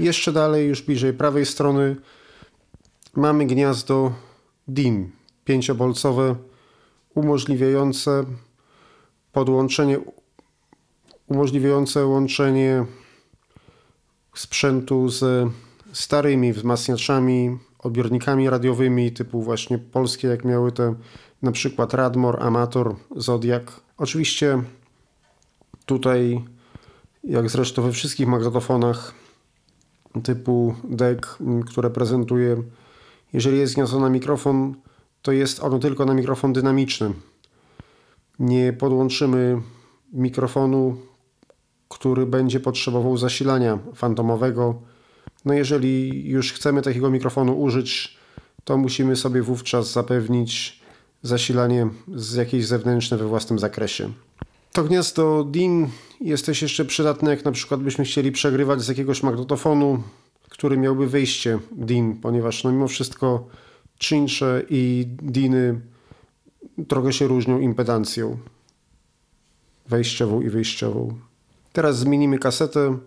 [0.01, 1.97] jeszcze dalej, już bliżej prawej strony,
[3.17, 4.13] mamy gniazdo
[4.69, 5.11] DIN
[5.45, 6.37] pięciobolcowe
[7.15, 8.25] umożliwiające
[9.33, 9.99] podłączenie,
[11.27, 12.85] umożliwiające łączenie
[14.35, 15.51] sprzętu z
[15.93, 20.95] starymi wzmacniaczami, odbiornikami radiowymi typu właśnie polskie, jak miały te
[21.43, 23.63] na przykład Radmor, Amator, Zodiac.
[23.99, 24.63] Oczywiście
[25.87, 26.45] tutaj,
[27.25, 29.20] jak zresztą we wszystkich magnetofonach,
[30.23, 32.63] typu deck, które prezentuje.
[33.33, 34.75] Jeżeli jest zniosony na mikrofon,
[35.23, 37.13] to jest ono tylko na mikrofon dynamiczny.
[38.39, 39.61] Nie podłączymy
[40.13, 40.97] mikrofonu,
[41.89, 44.83] który będzie potrzebował zasilania fantomowego.
[45.45, 48.19] No jeżeli już chcemy takiego mikrofonu użyć,
[48.65, 50.81] to musimy sobie wówczas zapewnić
[51.23, 54.11] zasilanie z jakiejś zewnętrzne we własnym zakresie.
[54.73, 55.89] To gniazdo DIN
[56.21, 60.03] jest też jeszcze przydatne, jak na przykład byśmy chcieli przegrywać z jakiegoś magnetofonu,
[60.49, 63.47] który miałby wyjście DIN, ponieważ no mimo wszystko
[63.99, 65.81] czynsze i DINy
[66.89, 68.39] trochę się różnią impedancją
[69.87, 71.19] wejściową i wyjściową.
[71.73, 72.99] Teraz zmienimy kasetę,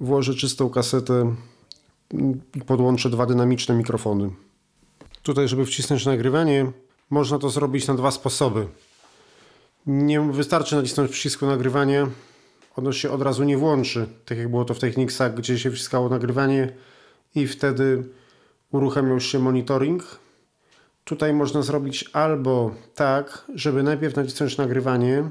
[0.00, 1.34] włożę czystą kasetę
[2.54, 4.30] i podłączę dwa dynamiczne mikrofony.
[5.22, 6.72] Tutaj, żeby wcisnąć nagrywanie,
[7.10, 8.66] można to zrobić na dwa sposoby.
[9.86, 12.06] Nie wystarczy nacisnąć przycisku nagrywanie,
[12.76, 16.08] ono się od razu nie włączy, tak jak było to w Technicsach, gdzie się wciskało
[16.08, 16.72] nagrywanie
[17.34, 18.04] i wtedy
[18.72, 20.18] uruchamiał się monitoring.
[21.04, 25.30] Tutaj można zrobić albo tak, żeby najpierw nacisnąć nagrywanie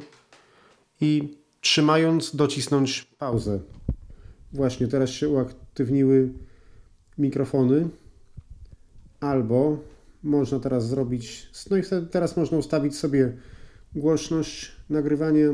[1.02, 3.60] i trzymając docisnąć pauzę.
[4.54, 6.30] Właśnie teraz się uaktywniły
[7.18, 7.90] mikrofony.
[9.20, 9.78] Albo
[10.24, 13.38] można teraz zrobić, no i wtedy teraz można ustawić sobie
[13.96, 15.54] głośność, nagrywanie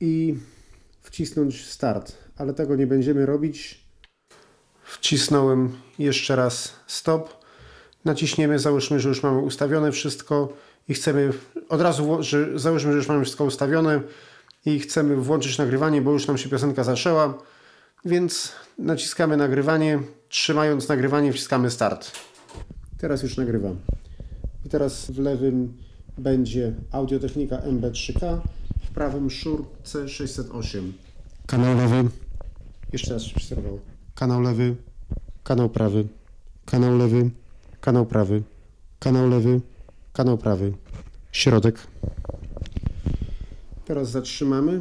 [0.00, 0.34] i
[1.02, 3.84] wcisnąć start, ale tego nie będziemy robić.
[4.84, 7.44] Wcisnąłem jeszcze raz stop.
[8.04, 10.52] Naciśniemy, załóżmy, że już mamy ustawione wszystko
[10.88, 11.32] i chcemy
[11.68, 14.00] od razu, że załóżmy, że już mamy wszystko ustawione
[14.66, 17.38] i chcemy włączyć nagrywanie, bo już nam się piosenka zaczęła,
[18.04, 22.10] więc naciskamy nagrywanie, trzymając nagrywanie wciskamy start.
[22.98, 23.76] Teraz już nagrywam.
[24.66, 25.76] I teraz w lewym
[26.18, 28.38] będzie audiotechnika MB3K,
[28.84, 30.92] w prawym Shure C608.
[31.46, 32.08] Kanał lewy.
[32.92, 33.78] Jeszcze raz się przesterował.
[34.14, 34.76] Kanał lewy,
[35.44, 36.08] kanał prawy,
[36.64, 37.30] kanał lewy,
[37.80, 38.42] kanał prawy,
[38.98, 39.60] kanał lewy,
[40.12, 40.72] kanał prawy.
[41.32, 41.86] Środek.
[43.84, 44.80] Teraz zatrzymamy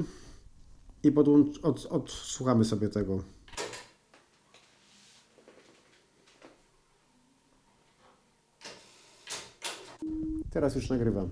[1.03, 3.32] i podłącz, od, odsłuchamy sobie tego.
[10.53, 11.29] Teraz już nagrywam.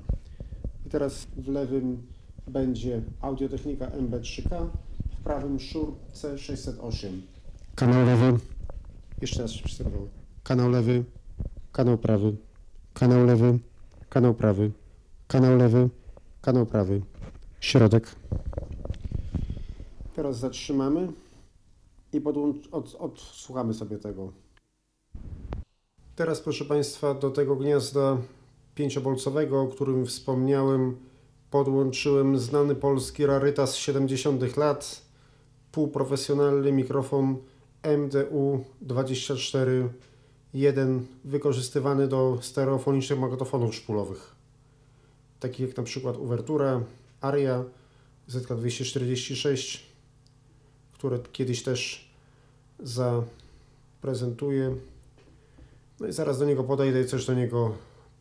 [0.86, 2.08] I teraz w lewym
[2.48, 4.68] będzie audiotechnika MB3K,
[5.20, 7.22] w prawym Shure C608.
[7.76, 8.38] Kanał lewy.
[9.22, 10.08] Jeszcze raz przesterował.
[10.44, 11.04] Kanał lewy,
[11.72, 12.36] kanał prawy,
[12.94, 13.60] kanał lewy,
[14.10, 14.72] kanał prawy,
[15.28, 15.90] kanał lewy,
[16.42, 17.02] kanał prawy,
[17.60, 18.16] środek.
[20.16, 21.08] Teraz zatrzymamy
[22.14, 24.32] i podłącz, od, odsłuchamy sobie tego.
[26.16, 28.18] Teraz, proszę Państwa, do tego gniazda
[28.76, 30.98] pięciobolcowego, o którym wspomniałem,
[31.52, 35.02] podłączyłem znany polski rarytas 70 lat,
[35.72, 37.38] półprofesjonalny mikrofon
[37.84, 39.90] MDU 24
[40.54, 44.36] 1 wykorzystywany do stereofonicznych magnetofonów szpulowych,
[45.40, 46.82] takich jak na przykład Uvertura,
[47.22, 47.64] Aria,
[48.30, 49.80] ZK246,
[50.94, 52.12] które kiedyś też
[52.80, 54.76] zaprezentuję.
[56.00, 57.74] No i zaraz do niego podejdę i coś do niego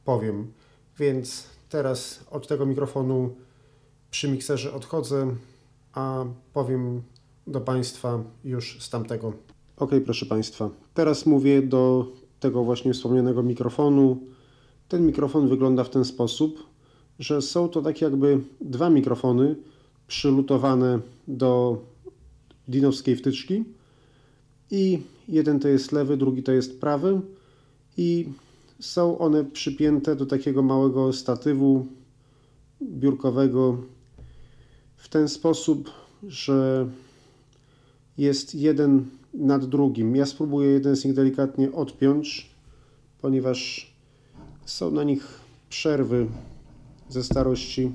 [0.04, 0.52] powiem.
[0.98, 3.30] Więc teraz od tego mikrofonu
[4.10, 5.34] przy mikserze odchodzę,
[5.92, 7.02] a powiem
[7.46, 9.32] do Państwa już z tamtego.
[9.76, 10.70] Ok, proszę Państwa.
[10.94, 12.06] Teraz mówię do
[12.40, 14.18] tego właśnie wspomnianego mikrofonu.
[14.88, 16.66] Ten mikrofon wygląda w ten sposób,
[17.18, 19.56] że są to tak jakby dwa mikrofony
[20.06, 21.78] przylutowane do
[22.68, 23.64] dinowskiej wtyczki
[24.70, 27.20] i jeden to jest lewy, drugi to jest prawy
[27.96, 28.28] i
[28.80, 31.86] są one przypięte do takiego małego statywu
[32.82, 33.78] biurkowego
[34.96, 35.90] w ten sposób,
[36.22, 36.88] że
[38.18, 40.16] jest jeden nad drugim.
[40.16, 42.50] Ja spróbuję jeden z nich delikatnie odpiąć,
[43.20, 43.90] ponieważ
[44.64, 46.26] są na nich przerwy
[47.08, 47.92] ze starości.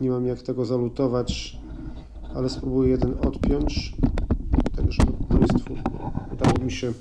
[0.00, 1.58] Nie mam jak tego zalutować,
[2.34, 3.94] ale spróbuję jeden odpiąć,
[4.76, 5.74] tak żeby Państwu
[6.32, 6.92] udało mi się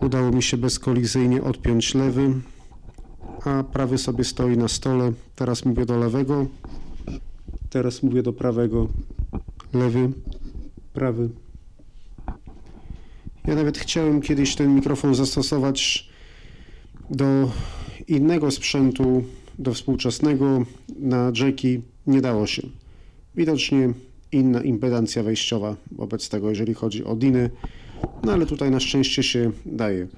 [0.00, 2.34] udało mi się bezkolizyjnie odpiąć lewy,
[3.44, 5.12] a prawy sobie stoi na stole.
[5.36, 6.46] Teraz mówię do lewego,
[7.70, 8.88] teraz mówię do prawego.
[9.72, 10.10] Lewy,
[10.92, 11.28] prawy.
[13.46, 16.08] Ja nawet chciałem kiedyś ten mikrofon zastosować
[17.10, 17.50] do
[18.08, 19.24] innego sprzętu,
[19.58, 20.64] do współczesnego,
[20.98, 21.80] na jacki.
[22.06, 22.62] Nie dało się.
[23.36, 23.92] Widocznie
[24.32, 27.50] inna impedancja wejściowa wobec tego, jeżeli chodzi o diny.
[28.22, 30.08] No ale tutaj na szczęście się daje.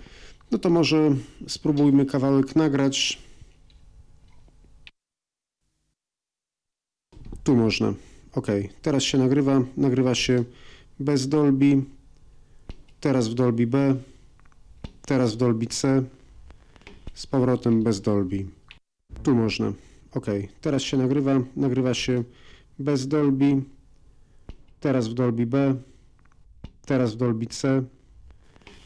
[0.51, 1.17] No to może
[1.47, 3.19] spróbujmy kawałek nagrać.
[7.45, 7.95] Tu można.
[8.35, 8.47] Ok,
[8.83, 9.63] teraz się nagrywa.
[9.77, 10.45] Nagrywa się
[11.01, 11.83] bez Dolby.
[13.01, 13.97] Teraz w Dolby B.
[15.07, 16.05] Teraz w Dolby C.
[17.15, 18.47] Z powrotem bez Dolby.
[19.23, 19.73] Tu można.
[20.15, 20.27] Ok,
[20.61, 21.41] teraz się nagrywa.
[21.57, 22.25] Nagrywa się
[22.79, 23.63] bez Dolby.
[24.81, 25.77] Teraz w Dolby B.
[26.93, 27.83] Teraz w Dolby C.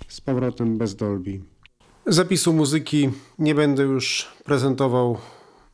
[0.09, 1.41] Z powrotem bez Dolby.
[2.07, 5.19] Zapisu muzyki nie będę już prezentował,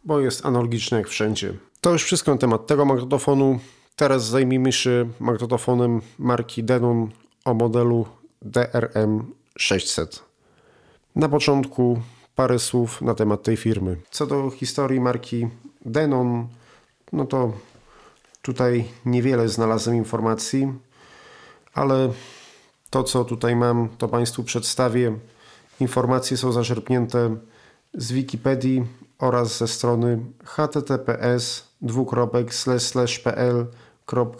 [0.05, 1.55] bo jest analogiczny jak wszędzie.
[1.81, 3.59] To już wszystko na temat tego magnetofonu.
[3.97, 7.11] Teraz zajmijmy się magnetofonem marki Denon
[7.45, 8.07] o modelu
[8.43, 10.23] DRM 600.
[11.17, 12.03] Na początku
[12.35, 13.97] parę słów na temat tej firmy.
[14.11, 15.49] Co do historii marki
[15.87, 16.49] Denon,
[17.13, 17.53] no to
[18.43, 20.73] tutaj niewiele znalazłem informacji,
[21.75, 22.13] ale
[22.91, 25.19] to, co tutaj mam, to Państwu przedstawię.
[25.81, 27.37] Informacje są zaczerpnięte
[27.95, 28.87] z Wikipedii
[29.19, 31.69] oraz ze strony https
[33.25, 34.39] pl.horn.eu.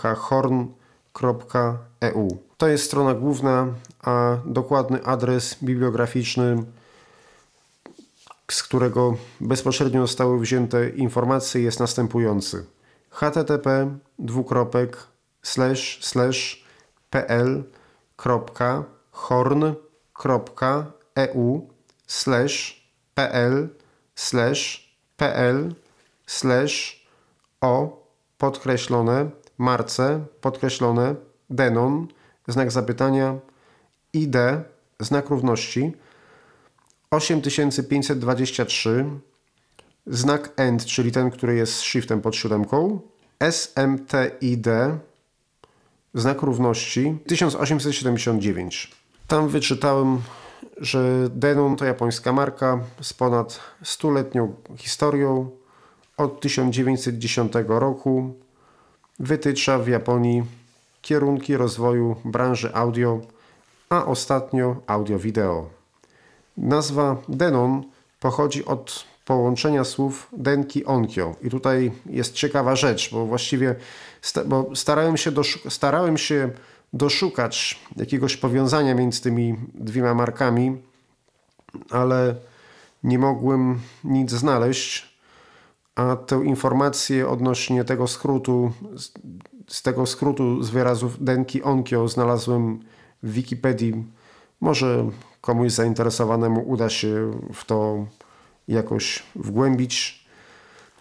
[2.57, 3.67] To jest strona główna,
[4.03, 6.65] a dokładny adres bibliograficzny,
[8.51, 12.67] z którego bezpośrednio zostały wzięte informacje jest następujący.
[13.11, 13.99] http
[17.13, 17.53] pl.horn.eu
[23.15, 23.69] pl
[25.17, 25.75] pl
[27.61, 28.07] o
[28.39, 31.15] podkreślone marce podkreślone
[31.51, 32.09] denon
[32.49, 33.39] znak zapytania
[34.13, 34.37] id
[35.01, 35.93] znak równości
[37.11, 39.05] 8523
[40.07, 43.01] znak end, czyli ten, który jest shiftem pod siódemką
[43.51, 44.67] SMTID
[46.15, 48.91] znak równości 1879.
[49.27, 50.19] Tam wyczytałem,
[50.77, 55.51] że Denon to japońska marka z ponad stuletnią historią.
[56.17, 58.35] Od 1910 roku
[59.19, 60.43] wytycza w Japonii
[61.03, 63.21] kierunki rozwoju branży audio,
[63.89, 65.71] a ostatnio audio-wideo.
[66.57, 67.83] Nazwa Denon
[68.21, 71.35] pochodzi od połączenia słów denki onkyo.
[71.43, 73.75] I tutaj jest ciekawa rzecz, bo właściwie
[74.23, 75.33] sta, bo starałem, się
[75.69, 76.51] starałem się
[76.93, 80.77] doszukać jakiegoś powiązania między tymi dwiema markami,
[81.91, 82.35] ale
[83.05, 85.17] nie mogłem nic znaleźć,
[85.95, 88.73] a tę informację odnośnie tego skrótu,
[89.69, 92.81] z tego skrótu z wyrazów denki onkyo znalazłem
[93.23, 94.05] w Wikipedii.
[94.61, 95.11] Może
[95.41, 98.07] komuś zainteresowanemu uda się w to
[98.69, 100.25] jakoś wgłębić.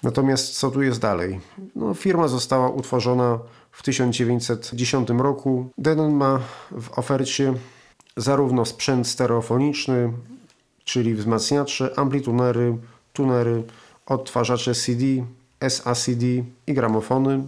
[0.03, 1.39] Natomiast co tu jest dalej?
[1.76, 3.39] No, firma została utworzona
[3.72, 5.70] w 1910 roku.
[5.78, 6.39] Denon ma
[6.72, 7.53] w ofercie
[8.18, 10.14] zarówno sprzęt stereofoniczny,
[10.84, 12.78] czyli wzmacniacze, amplitunery,
[13.14, 13.64] tunery,
[14.05, 15.05] odtwarzacze CD,
[15.70, 16.24] SACD
[16.68, 17.47] i gramofony,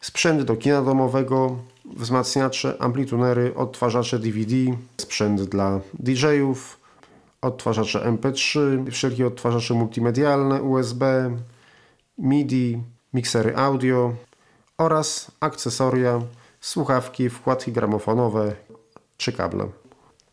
[0.00, 4.54] sprzęt do kina domowego, wzmacniacze, amplitunery, odtwarzacze DVD,
[4.96, 6.85] sprzęt dla DJ-ów,
[7.42, 8.58] odtwarzacze MP3,
[8.90, 11.04] wszelkie odtwarzacze multimedialne USB,
[12.18, 12.82] MIDI,
[13.14, 14.14] miksery audio
[14.78, 16.20] oraz akcesoria,
[16.60, 18.54] słuchawki, wkładki gramofonowe
[19.16, 19.68] czy kable.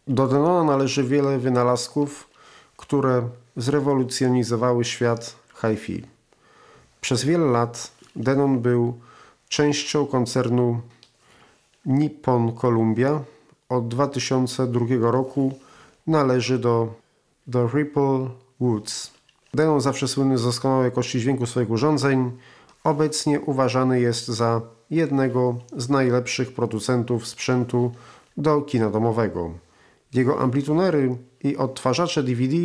[0.07, 2.29] Do Denona należy wiele wynalazków,
[2.77, 6.03] które zrewolucjonizowały świat hi-fi.
[7.01, 8.99] Przez wiele lat Denon był
[9.49, 10.81] częścią koncernu
[11.85, 13.21] Nippon Columbia.
[13.69, 15.59] Od 2002 roku
[16.07, 16.93] należy do
[17.51, 18.29] The Ripple
[18.59, 19.11] Woods.
[19.53, 22.31] Denon zawsze słynny z doskonałej jakości dźwięku swoich urządzeń.
[22.83, 27.91] Obecnie uważany jest za jednego z najlepszych producentów sprzętu
[28.37, 29.51] do kina domowego.
[30.13, 32.55] Jego amplitunery i odtwarzacze DVD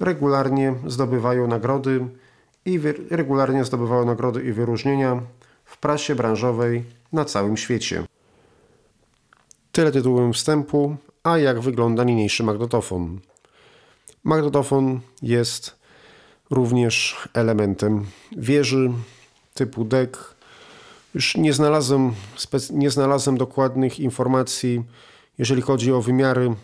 [0.00, 2.06] regularnie zdobywają nagrody
[2.64, 5.22] i regularnie zdobywały nagrody i wyróżnienia
[5.64, 8.04] w prasie branżowej na całym świecie.
[9.72, 13.20] Tyle tytułem wstępu, a jak wygląda niniejszy magnetofon.
[14.24, 15.76] Magnetofon jest
[16.50, 18.06] również elementem
[18.36, 18.90] wieży
[19.54, 20.34] typu deck.
[21.14, 22.12] Już nie znalazłem,
[22.70, 24.84] nie znalazłem dokładnych informacji,
[25.38, 26.54] jeżeli chodzi o wymiary,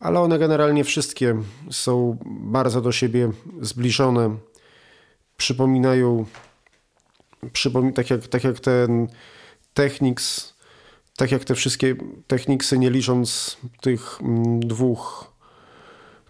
[0.00, 3.30] ale one generalnie wszystkie są bardzo do siebie
[3.60, 4.36] zbliżone.
[5.36, 6.24] Przypominają,
[7.52, 9.08] przypom tak, jak, tak jak ten
[9.74, 10.53] Technics,
[11.16, 11.96] tak jak te wszystkie
[12.26, 15.32] Technicsy, nie licząc tych mm, dwóch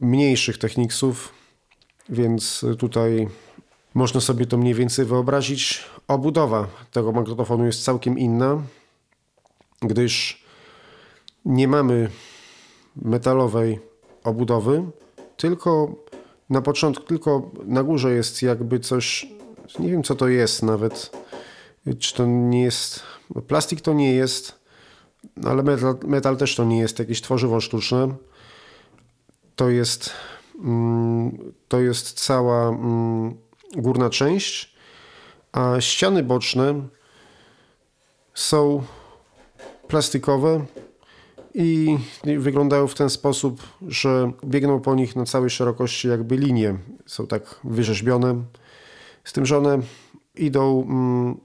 [0.01, 1.33] mniejszych Technicsów,
[2.09, 3.29] więc tutaj
[3.95, 5.85] można sobie to mniej więcej wyobrazić.
[6.09, 8.63] Obudowa tego magnetofonu jest całkiem inna,
[9.83, 10.45] gdyż
[11.45, 12.11] nie mamy
[12.97, 13.81] metalowej
[14.25, 14.85] obudowy,
[15.37, 15.95] tylko
[16.51, 19.27] na początku, tylko na górze jest jakby coś,
[19.79, 21.11] nie wiem co to jest nawet,
[21.99, 23.03] czy to nie jest,
[23.47, 24.64] plastik to nie jest,
[25.45, 28.15] ale metal, metal też to nie jest jakieś tworzywo sztuczne.
[29.57, 30.11] To jest,
[30.65, 33.35] mm, to jest cała mm,
[33.77, 34.75] górna część,
[35.53, 36.83] a ściany boczne
[38.35, 38.83] są
[39.89, 40.65] plastikowe
[41.55, 41.99] i
[42.39, 46.79] wyglądają w ten sposób, że biegną po nich na całej szerokości jakby linie.
[47.07, 48.43] Są tak wyrzeźbione,
[49.25, 49.79] z tym, że one
[50.35, 51.41] idą mm,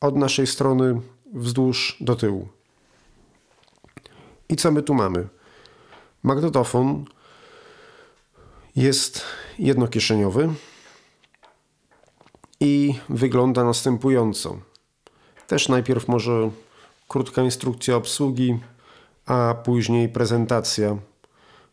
[0.00, 1.00] od naszej strony
[1.34, 2.48] wzdłuż do tyłu.
[4.48, 5.28] I co my tu mamy?
[6.22, 7.04] Magnetofon
[8.76, 9.24] jest
[9.58, 10.48] jednokieszeniowy
[12.60, 14.58] i wygląda następująco.
[15.46, 16.50] Też najpierw może
[17.08, 18.58] krótka instrukcja obsługi,
[19.26, 20.96] a później prezentacja.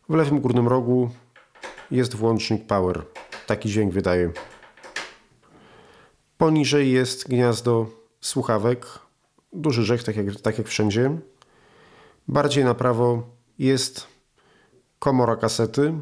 [0.08, 1.10] W lewym górnym rogu
[1.90, 3.02] jest włącznik power.
[3.46, 4.32] Taki dźwięk wydaje.
[6.38, 7.86] Poniżej jest gniazdo
[8.20, 8.86] słuchawek,
[9.52, 11.18] duży rzech, tak jak, tak jak wszędzie.
[12.28, 13.22] Bardziej na prawo
[13.58, 14.06] jest
[14.98, 15.94] komora kasety,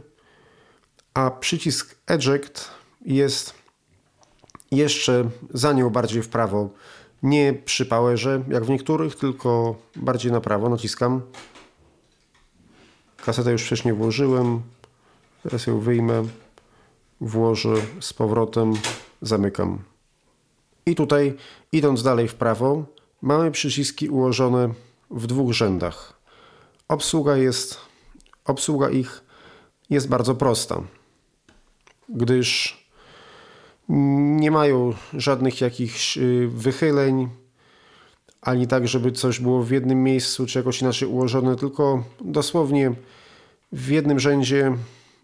[1.14, 2.70] a przycisk eject
[3.06, 3.54] jest
[4.70, 6.70] jeszcze za nią bardziej w prawo.
[7.22, 11.22] Nie przy powerze, jak w niektórych, tylko bardziej na prawo naciskam.
[13.24, 14.62] Kasetę już wcześniej włożyłem.
[15.42, 16.24] Teraz ją wyjmę,
[17.20, 18.72] włożę z powrotem,
[19.22, 19.78] zamykam.
[20.86, 21.36] I tutaj,
[21.72, 22.84] idąc dalej w prawo,
[23.22, 24.74] mamy przyciski ułożone
[25.10, 26.20] w dwóch rzędach.
[26.88, 27.78] Obsługa jest,
[28.44, 29.24] obsługa ich
[29.90, 30.82] jest bardzo prosta,
[32.08, 32.84] gdyż
[33.88, 37.28] nie mają żadnych jakichś y, wychyleń,
[38.40, 42.92] ani tak, żeby coś było w jednym miejscu czy jakoś inaczej ułożone, tylko dosłownie
[43.72, 44.76] w jednym rzędzie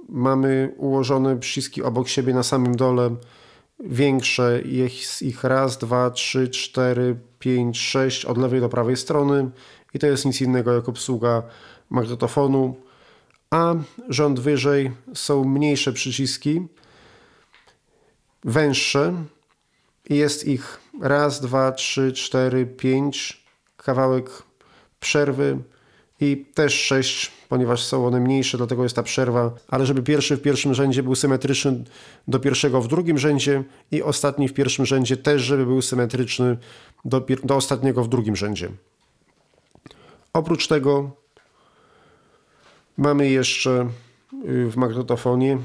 [0.09, 3.16] mamy ułożone przyciski obok siebie na samym dole.
[3.85, 9.51] Większe jest ich raz, dwa, trzy, cztery, pięć, sześć od lewej do prawej strony
[9.95, 11.43] i to jest nic innego jak obsługa
[11.91, 12.76] magnetofonu,
[13.51, 13.74] a
[14.09, 16.66] rząd wyżej są mniejsze przyciski,
[18.45, 19.14] węższe
[20.09, 23.45] i jest ich raz, dwa, trzy, cztery, pięć,
[23.76, 24.31] kawałek
[25.01, 25.59] przerwy
[26.21, 30.43] i też sześć, ponieważ są one mniejsze, dlatego jest ta przerwa, ale żeby pierwszy w
[30.43, 31.85] pierwszym rzędzie był symetryczny
[32.29, 36.57] do pierwszego w drugim rzędzie i ostatni w pierwszym rzędzie też, żeby był symetryczny
[37.05, 38.68] do, do ostatniego w drugim rzędzie.
[40.33, 41.11] Oprócz tego
[42.97, 43.89] mamy jeszcze
[44.45, 45.59] y, w magnetofonie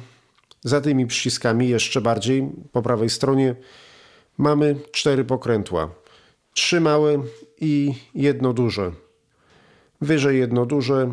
[0.64, 3.56] za tymi przyciskami jeszcze bardziej po prawej stronie
[4.38, 5.90] mamy cztery pokrętła.
[6.54, 7.24] Trzy małe
[7.62, 9.05] i jedno duże.
[10.02, 11.10] Wyżej jedno duże,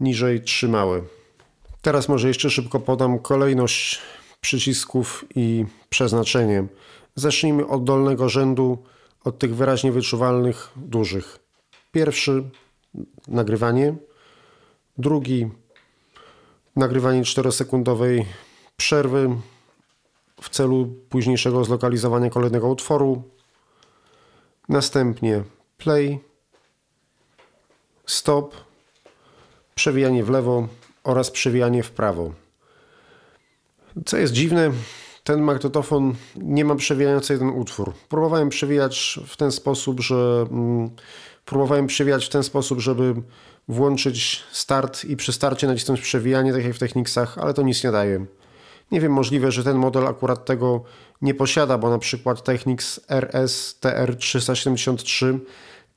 [0.00, 1.02] niżej trzy małe.
[1.82, 4.00] Teraz może jeszcze szybko podam kolejność
[4.40, 6.66] przycisków i przeznaczenie.
[7.14, 8.78] Zacznijmy od dolnego rzędu,
[9.24, 11.38] od tych wyraźnie wyczuwalnych dużych.
[11.92, 12.44] Pierwszy
[13.28, 13.94] nagrywanie,
[14.98, 15.48] drugi
[16.76, 18.24] nagrywanie 4-sekundowej
[18.76, 19.36] przerwy
[20.40, 23.22] w celu późniejszego zlokalizowania kolejnego utworu.
[24.68, 25.42] Następnie
[25.78, 26.20] play,
[28.08, 28.54] stop,
[29.74, 30.68] przewijanie w lewo
[31.04, 32.32] oraz przewijanie w prawo.
[34.06, 34.70] Co jest dziwne,
[35.24, 37.92] ten magnetofon nie ma przewijania co jeden utwór.
[38.08, 40.90] Próbowałem przewijać w ten sposób, że mm,
[41.44, 43.14] próbowałem przewijać w ten sposób, żeby
[43.68, 47.92] włączyć start i przy starcie nacisnąć przewijanie, tak jak w Technicsach, ale to nic nie
[47.92, 48.26] daje.
[48.90, 50.84] Nie wiem, możliwe, że ten model akurat tego
[51.22, 55.38] nie posiada, bo na przykład Technics RS TR373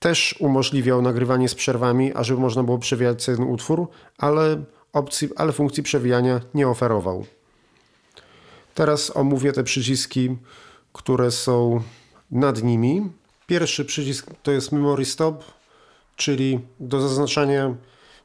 [0.01, 3.87] też umożliwiał nagrywanie z przerwami, ażeby można było przewijać jeden utwór,
[4.17, 7.25] ale, opcji, ale funkcji przewijania nie oferował.
[8.75, 10.37] Teraz omówię te przyciski,
[10.93, 11.81] które są
[12.31, 13.11] nad nimi.
[13.47, 15.43] Pierwszy przycisk to jest Memory Stop,
[16.15, 17.75] czyli do zaznaczania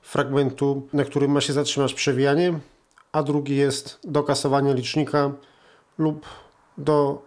[0.02, 2.54] fragmentu, na którym ma się zatrzymać przewijanie
[3.16, 5.32] a drugi jest do kasowania licznika
[5.98, 6.26] lub
[6.78, 7.22] do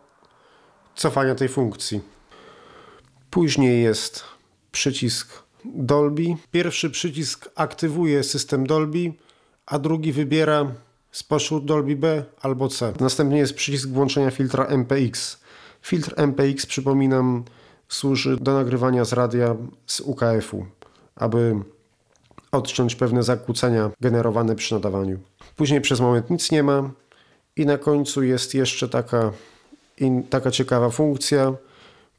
[0.95, 2.01] cofania tej funkcji.
[3.29, 4.23] Później jest
[4.79, 6.35] przycisk Dolby.
[6.51, 9.13] Pierwszy przycisk aktywuje system Dolby,
[9.65, 10.71] a drugi wybiera
[11.11, 12.93] spośród Dolby B albo C.
[12.99, 15.39] Następnie jest przycisk włączenia filtra MPX.
[15.81, 17.43] Filtr MPX, przypominam,
[17.89, 19.55] służy do nagrywania z radia
[19.87, 20.65] z UKF-u,
[21.15, 21.55] aby
[22.51, 25.19] odciąć pewne zakłócenia generowane przy nadawaniu.
[25.55, 26.89] Później przez moment nic nie ma
[27.55, 29.31] i na końcu jest jeszcze taka,
[29.97, 31.53] in, taka ciekawa funkcja,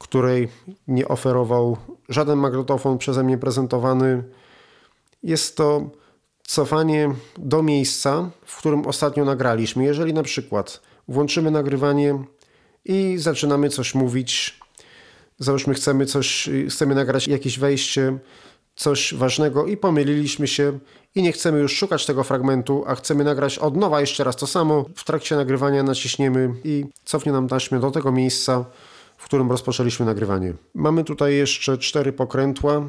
[0.00, 0.48] której
[0.88, 1.76] nie oferował
[2.08, 4.22] żaden magnetofon przeze mnie prezentowany.
[5.22, 5.90] Jest to
[6.42, 9.84] cofanie do miejsca, w którym ostatnio nagraliśmy.
[9.84, 12.24] Jeżeli na przykład włączymy nagrywanie
[12.84, 14.60] i zaczynamy coś mówić,
[15.38, 18.18] załóżmy chcemy coś, chcemy nagrać jakieś wejście,
[18.76, 20.78] coś ważnego i pomyliliśmy się
[21.14, 24.46] i nie chcemy już szukać tego fragmentu, a chcemy nagrać od nowa jeszcze raz to
[24.46, 24.84] samo.
[24.96, 28.64] W trakcie nagrywania naciśniemy i cofnie nam taśmę do tego miejsca,
[29.20, 30.54] w którym rozpoczęliśmy nagrywanie.
[30.74, 32.82] Mamy tutaj jeszcze cztery pokrętła,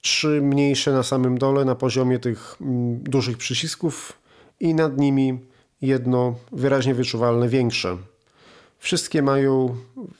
[0.00, 4.12] trzy mniejsze na samym dole na poziomie tych mm, dużych przycisków
[4.60, 5.38] i nad nimi
[5.82, 7.96] jedno wyraźnie wyczuwalne większe.
[8.78, 9.76] Wszystkie mają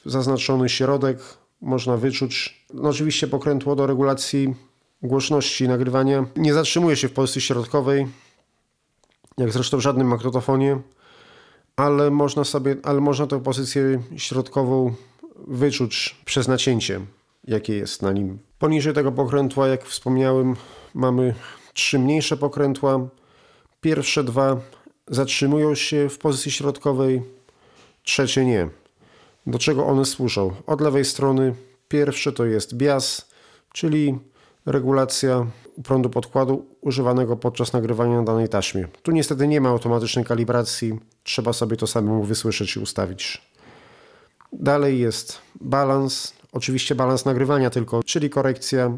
[0.06, 1.18] zaznaczony środek,
[1.60, 2.64] można wyczuć.
[2.74, 4.54] No oczywiście pokrętło do regulacji
[5.02, 8.06] głośności nagrywania nie zatrzymuje się w pozycji środkowej,
[9.38, 10.80] jak zresztą w żadnym magnetofonie,
[11.76, 14.94] ale można sobie, ale można tę pozycję środkową
[15.36, 17.00] wyczuć przez nacięcie,
[17.44, 18.38] jakie jest na nim.
[18.58, 20.56] Poniżej tego pokrętła, jak wspomniałem,
[20.94, 21.34] mamy
[21.72, 23.08] trzy mniejsze pokrętła.
[23.80, 24.60] Pierwsze dwa
[25.08, 27.22] zatrzymują się w pozycji środkowej,
[28.02, 28.68] trzecie nie.
[29.46, 30.52] Do czego one służą?
[30.66, 31.54] Od lewej strony
[31.88, 33.28] pierwsze to jest bias,
[33.72, 34.18] czyli
[34.66, 35.46] regulacja
[35.84, 38.88] prądu podkładu używanego podczas nagrywania na danej taśmie.
[39.02, 43.51] Tu niestety nie ma automatycznej kalibracji, trzeba sobie to samemu wysłyszeć i ustawić.
[44.52, 48.96] Dalej jest balans, oczywiście balans nagrywania tylko, czyli korekcja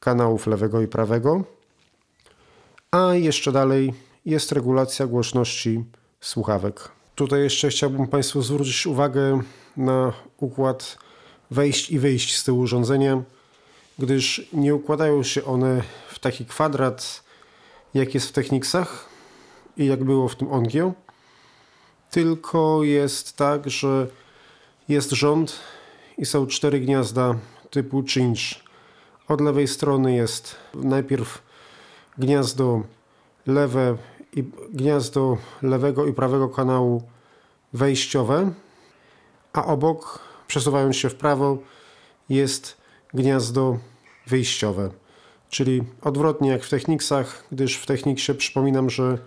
[0.00, 1.44] kanałów lewego i prawego.
[2.90, 3.94] A jeszcze dalej
[4.26, 5.84] jest regulacja głośności
[6.20, 6.88] słuchawek.
[7.14, 9.40] Tutaj jeszcze chciałbym Państwu zwrócić uwagę
[9.76, 10.98] na układ
[11.50, 13.22] wejść i wyjść z tyłu urządzenia
[13.98, 17.22] gdyż nie układają się one w taki kwadrat,
[17.94, 19.08] jak jest w Technicsach
[19.76, 20.92] i jak było w tym Ongio,
[22.10, 24.06] tylko jest tak, że
[24.88, 25.60] jest rząd
[26.18, 27.34] i są cztery gniazda
[27.70, 28.40] typu change.
[29.28, 31.42] Od lewej strony jest najpierw
[32.18, 32.82] gniazdo
[33.46, 33.96] lewe
[34.32, 37.02] i gniazdo lewego i prawego kanału
[37.72, 38.52] wejściowe,
[39.52, 41.58] a obok, przesuwając się w prawo,
[42.28, 42.76] jest
[43.14, 43.78] gniazdo
[44.26, 44.90] wyjściowe.
[45.50, 49.18] czyli odwrotnie jak w Technicsach, gdyż w Technicsie przypominam, że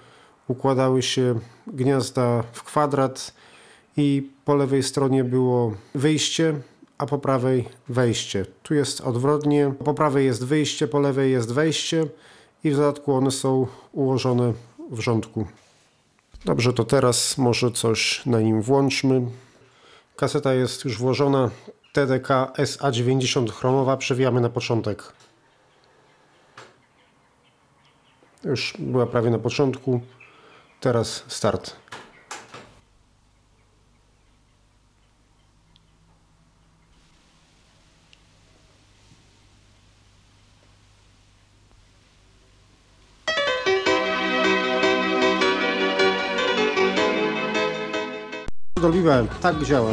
[0.47, 3.33] układały się gniazda w kwadrat
[3.97, 6.53] i po lewej stronie było wyjście,
[6.97, 8.45] a po prawej wejście.
[8.63, 12.05] Tu jest odwrotnie, po prawej jest wyjście, po lewej jest wejście
[12.63, 14.53] i w dodatku one są ułożone
[14.91, 15.47] w rządku.
[16.45, 19.21] Dobrze, to teraz może coś na nim włączmy.
[20.15, 21.49] Kaseta jest już włożona.
[21.93, 22.27] TDK
[22.57, 23.97] SA90 chromowa.
[23.97, 25.13] Przewijamy na początek.
[28.43, 30.01] Już była prawie na początku.
[30.79, 31.86] Teraz start.
[49.17, 49.91] Dolbiłem, tak działa.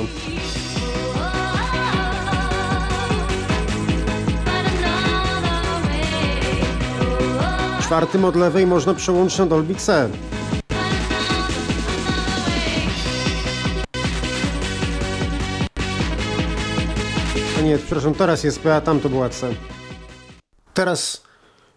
[7.83, 10.09] Czwartym od lewej można przełączyć na Dolby C.
[17.59, 19.55] A nie, przepraszam, teraz jest B, a tam to była C.
[20.75, 21.23] Teraz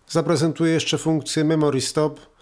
[0.07, 2.36] zaprezentuję jeszcze funkcję Memory Stop.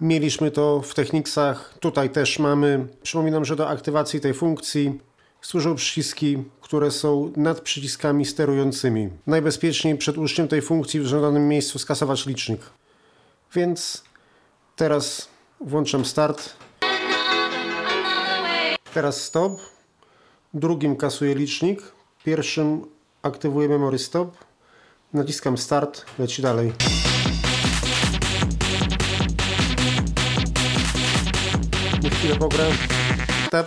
[0.00, 2.86] Mieliśmy to w Technicsach, tutaj też mamy.
[3.02, 5.00] Przypominam, że do aktywacji tej funkcji
[5.42, 9.10] służą przyciski, które są nad przyciskami sterującymi.
[9.26, 12.60] Najbezpieczniej przed użyciem tej funkcji w żądanym miejscu skasować licznik.
[13.54, 14.04] Więc
[14.76, 15.28] teraz
[15.60, 16.52] włączam start.
[18.94, 19.60] Teraz stop.
[20.54, 21.82] Drugim kasuję licznik.
[22.24, 22.86] Pierwszym
[23.22, 24.36] aktywuję memory stop.
[25.12, 26.72] Naciskam start, leci dalej.
[32.34, 32.70] Chwilę.
[33.50, 33.66] Tap.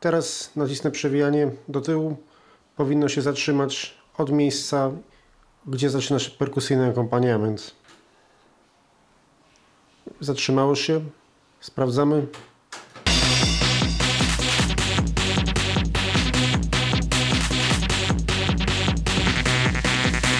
[0.00, 2.16] Teraz nacisnę przewijanie do tyłu.
[2.76, 4.90] Powinno się zatrzymać od miejsca,
[5.66, 7.74] gdzie zaczyna się perkusyjny akompaniament.
[10.20, 11.00] Zatrzymało się.
[11.60, 12.26] Sprawdzamy.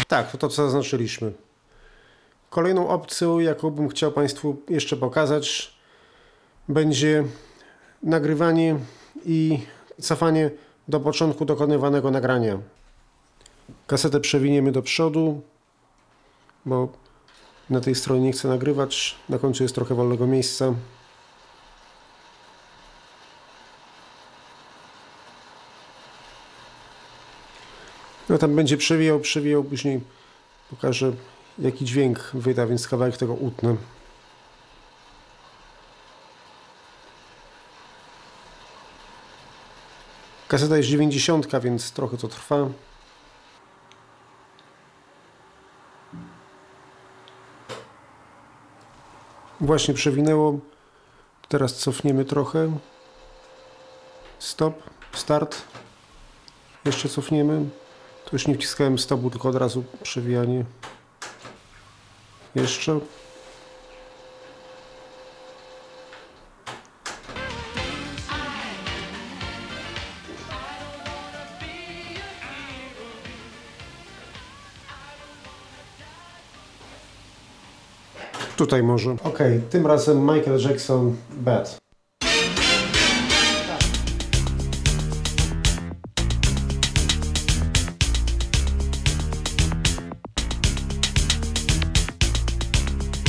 [0.08, 1.32] Tak, to to co zaznaczyliśmy.
[2.50, 5.73] Kolejną opcją, jaką bym chciał Państwu jeszcze pokazać,
[6.68, 7.24] będzie
[8.02, 8.76] nagrywanie
[9.24, 9.58] i
[10.00, 10.50] cofanie
[10.88, 12.58] do początku dokonywanego nagrania.
[13.86, 15.42] Kasetę przewiniemy do przodu,
[16.66, 16.88] bo
[17.70, 19.16] na tej stronie nie chcę nagrywać.
[19.28, 20.74] Na końcu jest trochę wolnego miejsca.
[28.28, 30.00] No tam będzie przewijał, przewijał, później
[30.70, 31.12] pokażę
[31.58, 33.76] jaki dźwięk wyda, więc kawałek tego utnę.
[40.54, 42.56] Kaseta jest 90, więc trochę to trwa.
[49.60, 50.58] Właśnie przewinęło.
[51.48, 52.78] Teraz cofniemy trochę.
[54.38, 54.82] Stop,
[55.12, 55.62] start.
[56.84, 57.64] Jeszcze cofniemy.
[58.24, 60.64] Tu już nie wciskałem stopu, tylko od razu przewijanie.
[62.54, 63.00] Jeszcze.
[78.64, 79.10] Tutaj może.
[79.10, 79.38] Ok,
[79.70, 81.78] tym razem Michael Jackson Bad.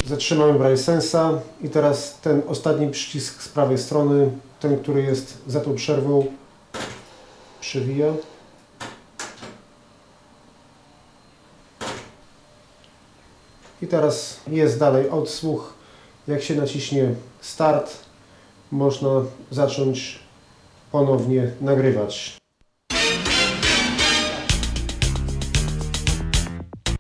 [0.06, 1.32] Zatrzymamy Braille Sensa
[1.62, 6.26] i teraz ten ostatni przycisk z prawej strony, ten, który jest za tą przerwą,
[7.62, 8.14] przewija.
[13.96, 15.74] Teraz jest dalej odsłuch.
[16.28, 17.91] Jak się naciśnie start,
[18.72, 19.10] można
[19.52, 20.20] zacząć
[20.91, 22.38] ponownie nagrywać.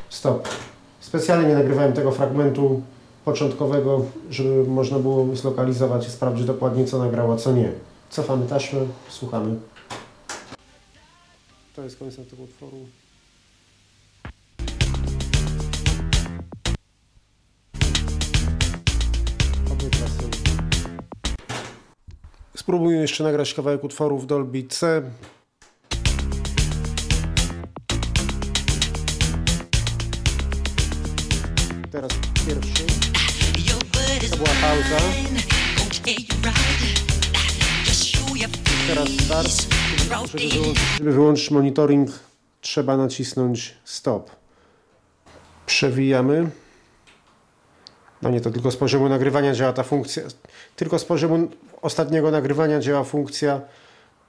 [0.09, 0.49] Stop.
[0.99, 2.81] Specjalnie nie nagrywałem tego fragmentu
[3.25, 7.71] początkowego, żeby można było zlokalizować i sprawdzić dokładnie co nagrała, co nie.
[8.09, 8.79] Cofamy taśmę,
[9.09, 9.55] słuchamy.
[11.75, 12.77] To jest koniec tego utworu.
[22.65, 25.01] Spróbuję jeszcze nagrać kawałek utworu w Dolby C.
[31.91, 32.11] Teraz
[32.47, 32.83] pierwszy.
[34.29, 34.97] To była pauza.
[38.87, 39.47] Teraz start.
[39.97, 40.53] Żeby wyłączyć,
[40.97, 42.09] żeby wyłączyć monitoring,
[42.61, 44.31] trzeba nacisnąć stop.
[45.65, 46.49] Przewijamy.
[48.21, 50.23] No nie, to tylko z poziomu nagrywania działa ta funkcja.
[50.75, 51.47] Tylko z poziomu
[51.81, 53.61] ostatniego nagrywania działa funkcja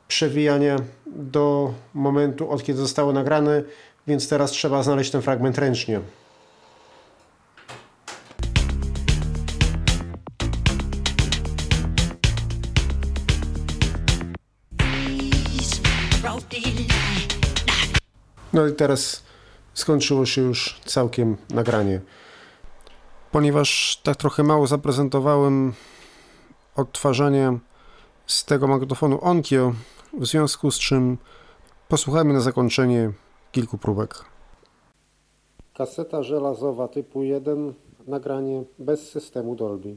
[0.09, 0.77] przewijania
[1.07, 3.63] do momentu, od kiedy zostało nagrane,
[4.07, 6.01] więc teraz trzeba znaleźć ten fragment ręcznie.
[18.53, 19.23] No i teraz
[19.75, 22.01] skończyło się już całkiem nagranie.
[23.37, 25.73] Ponieważ tak trochę mało zaprezentowałem
[26.77, 27.59] odtwarzania
[28.27, 29.73] z tego magnetofonu Onkyo,
[30.19, 31.19] w związku z czym
[31.89, 33.13] posłuchajmy na zakończenie
[33.53, 34.25] kilku próbek.
[35.75, 37.75] Kaseta żelazowa typu 1,
[38.07, 39.97] nagranie bez systemu Dolby.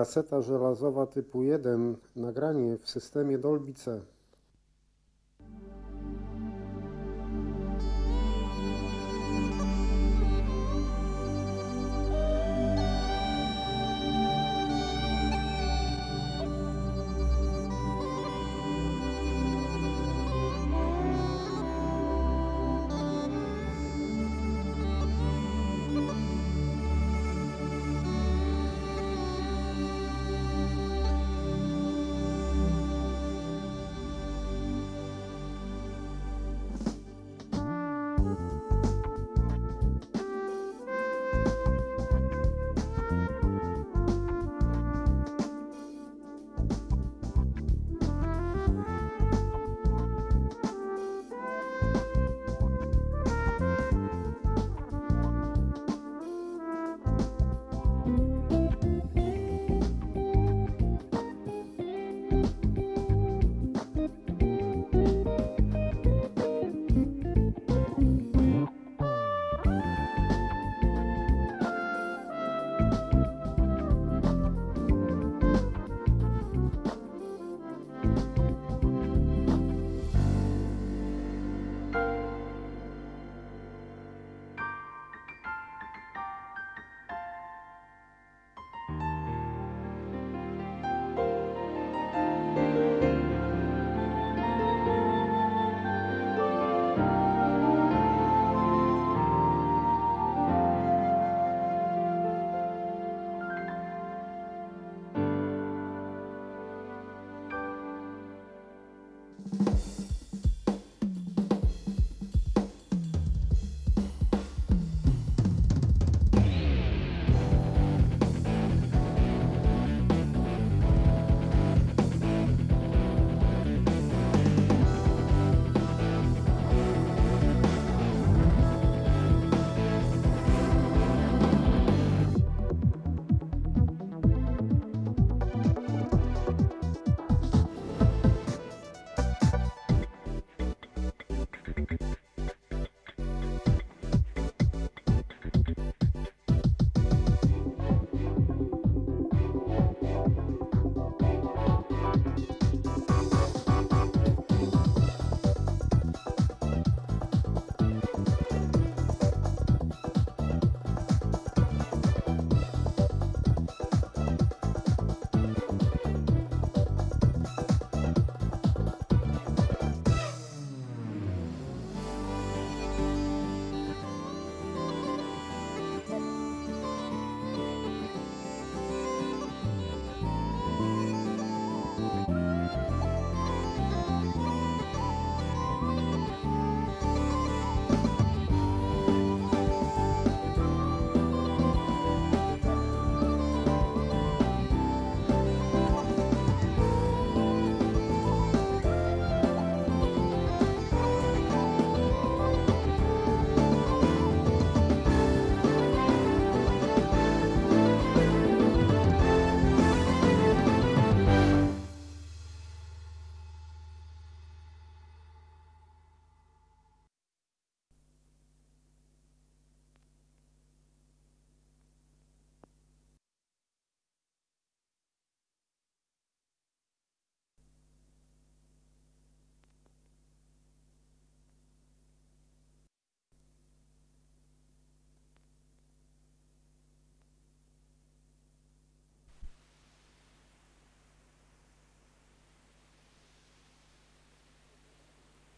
[0.00, 4.00] Kaseta żelazowa typu 1, nagranie w systemie Dolby C.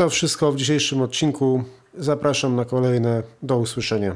[0.00, 1.64] To wszystko w dzisiejszym odcinku.
[1.94, 3.22] Zapraszam na kolejne.
[3.42, 4.14] Do usłyszenia.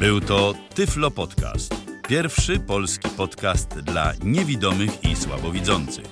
[0.00, 1.74] Był to Tyflo Podcast.
[2.08, 6.04] Pierwszy polski podcast dla niewidomych i słabowidzących.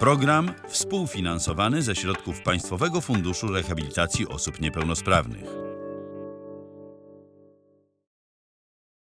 [0.00, 5.44] Program współfinansowany ze środków Państwowego Funduszu Rehabilitacji Osób Niepełnosprawnych.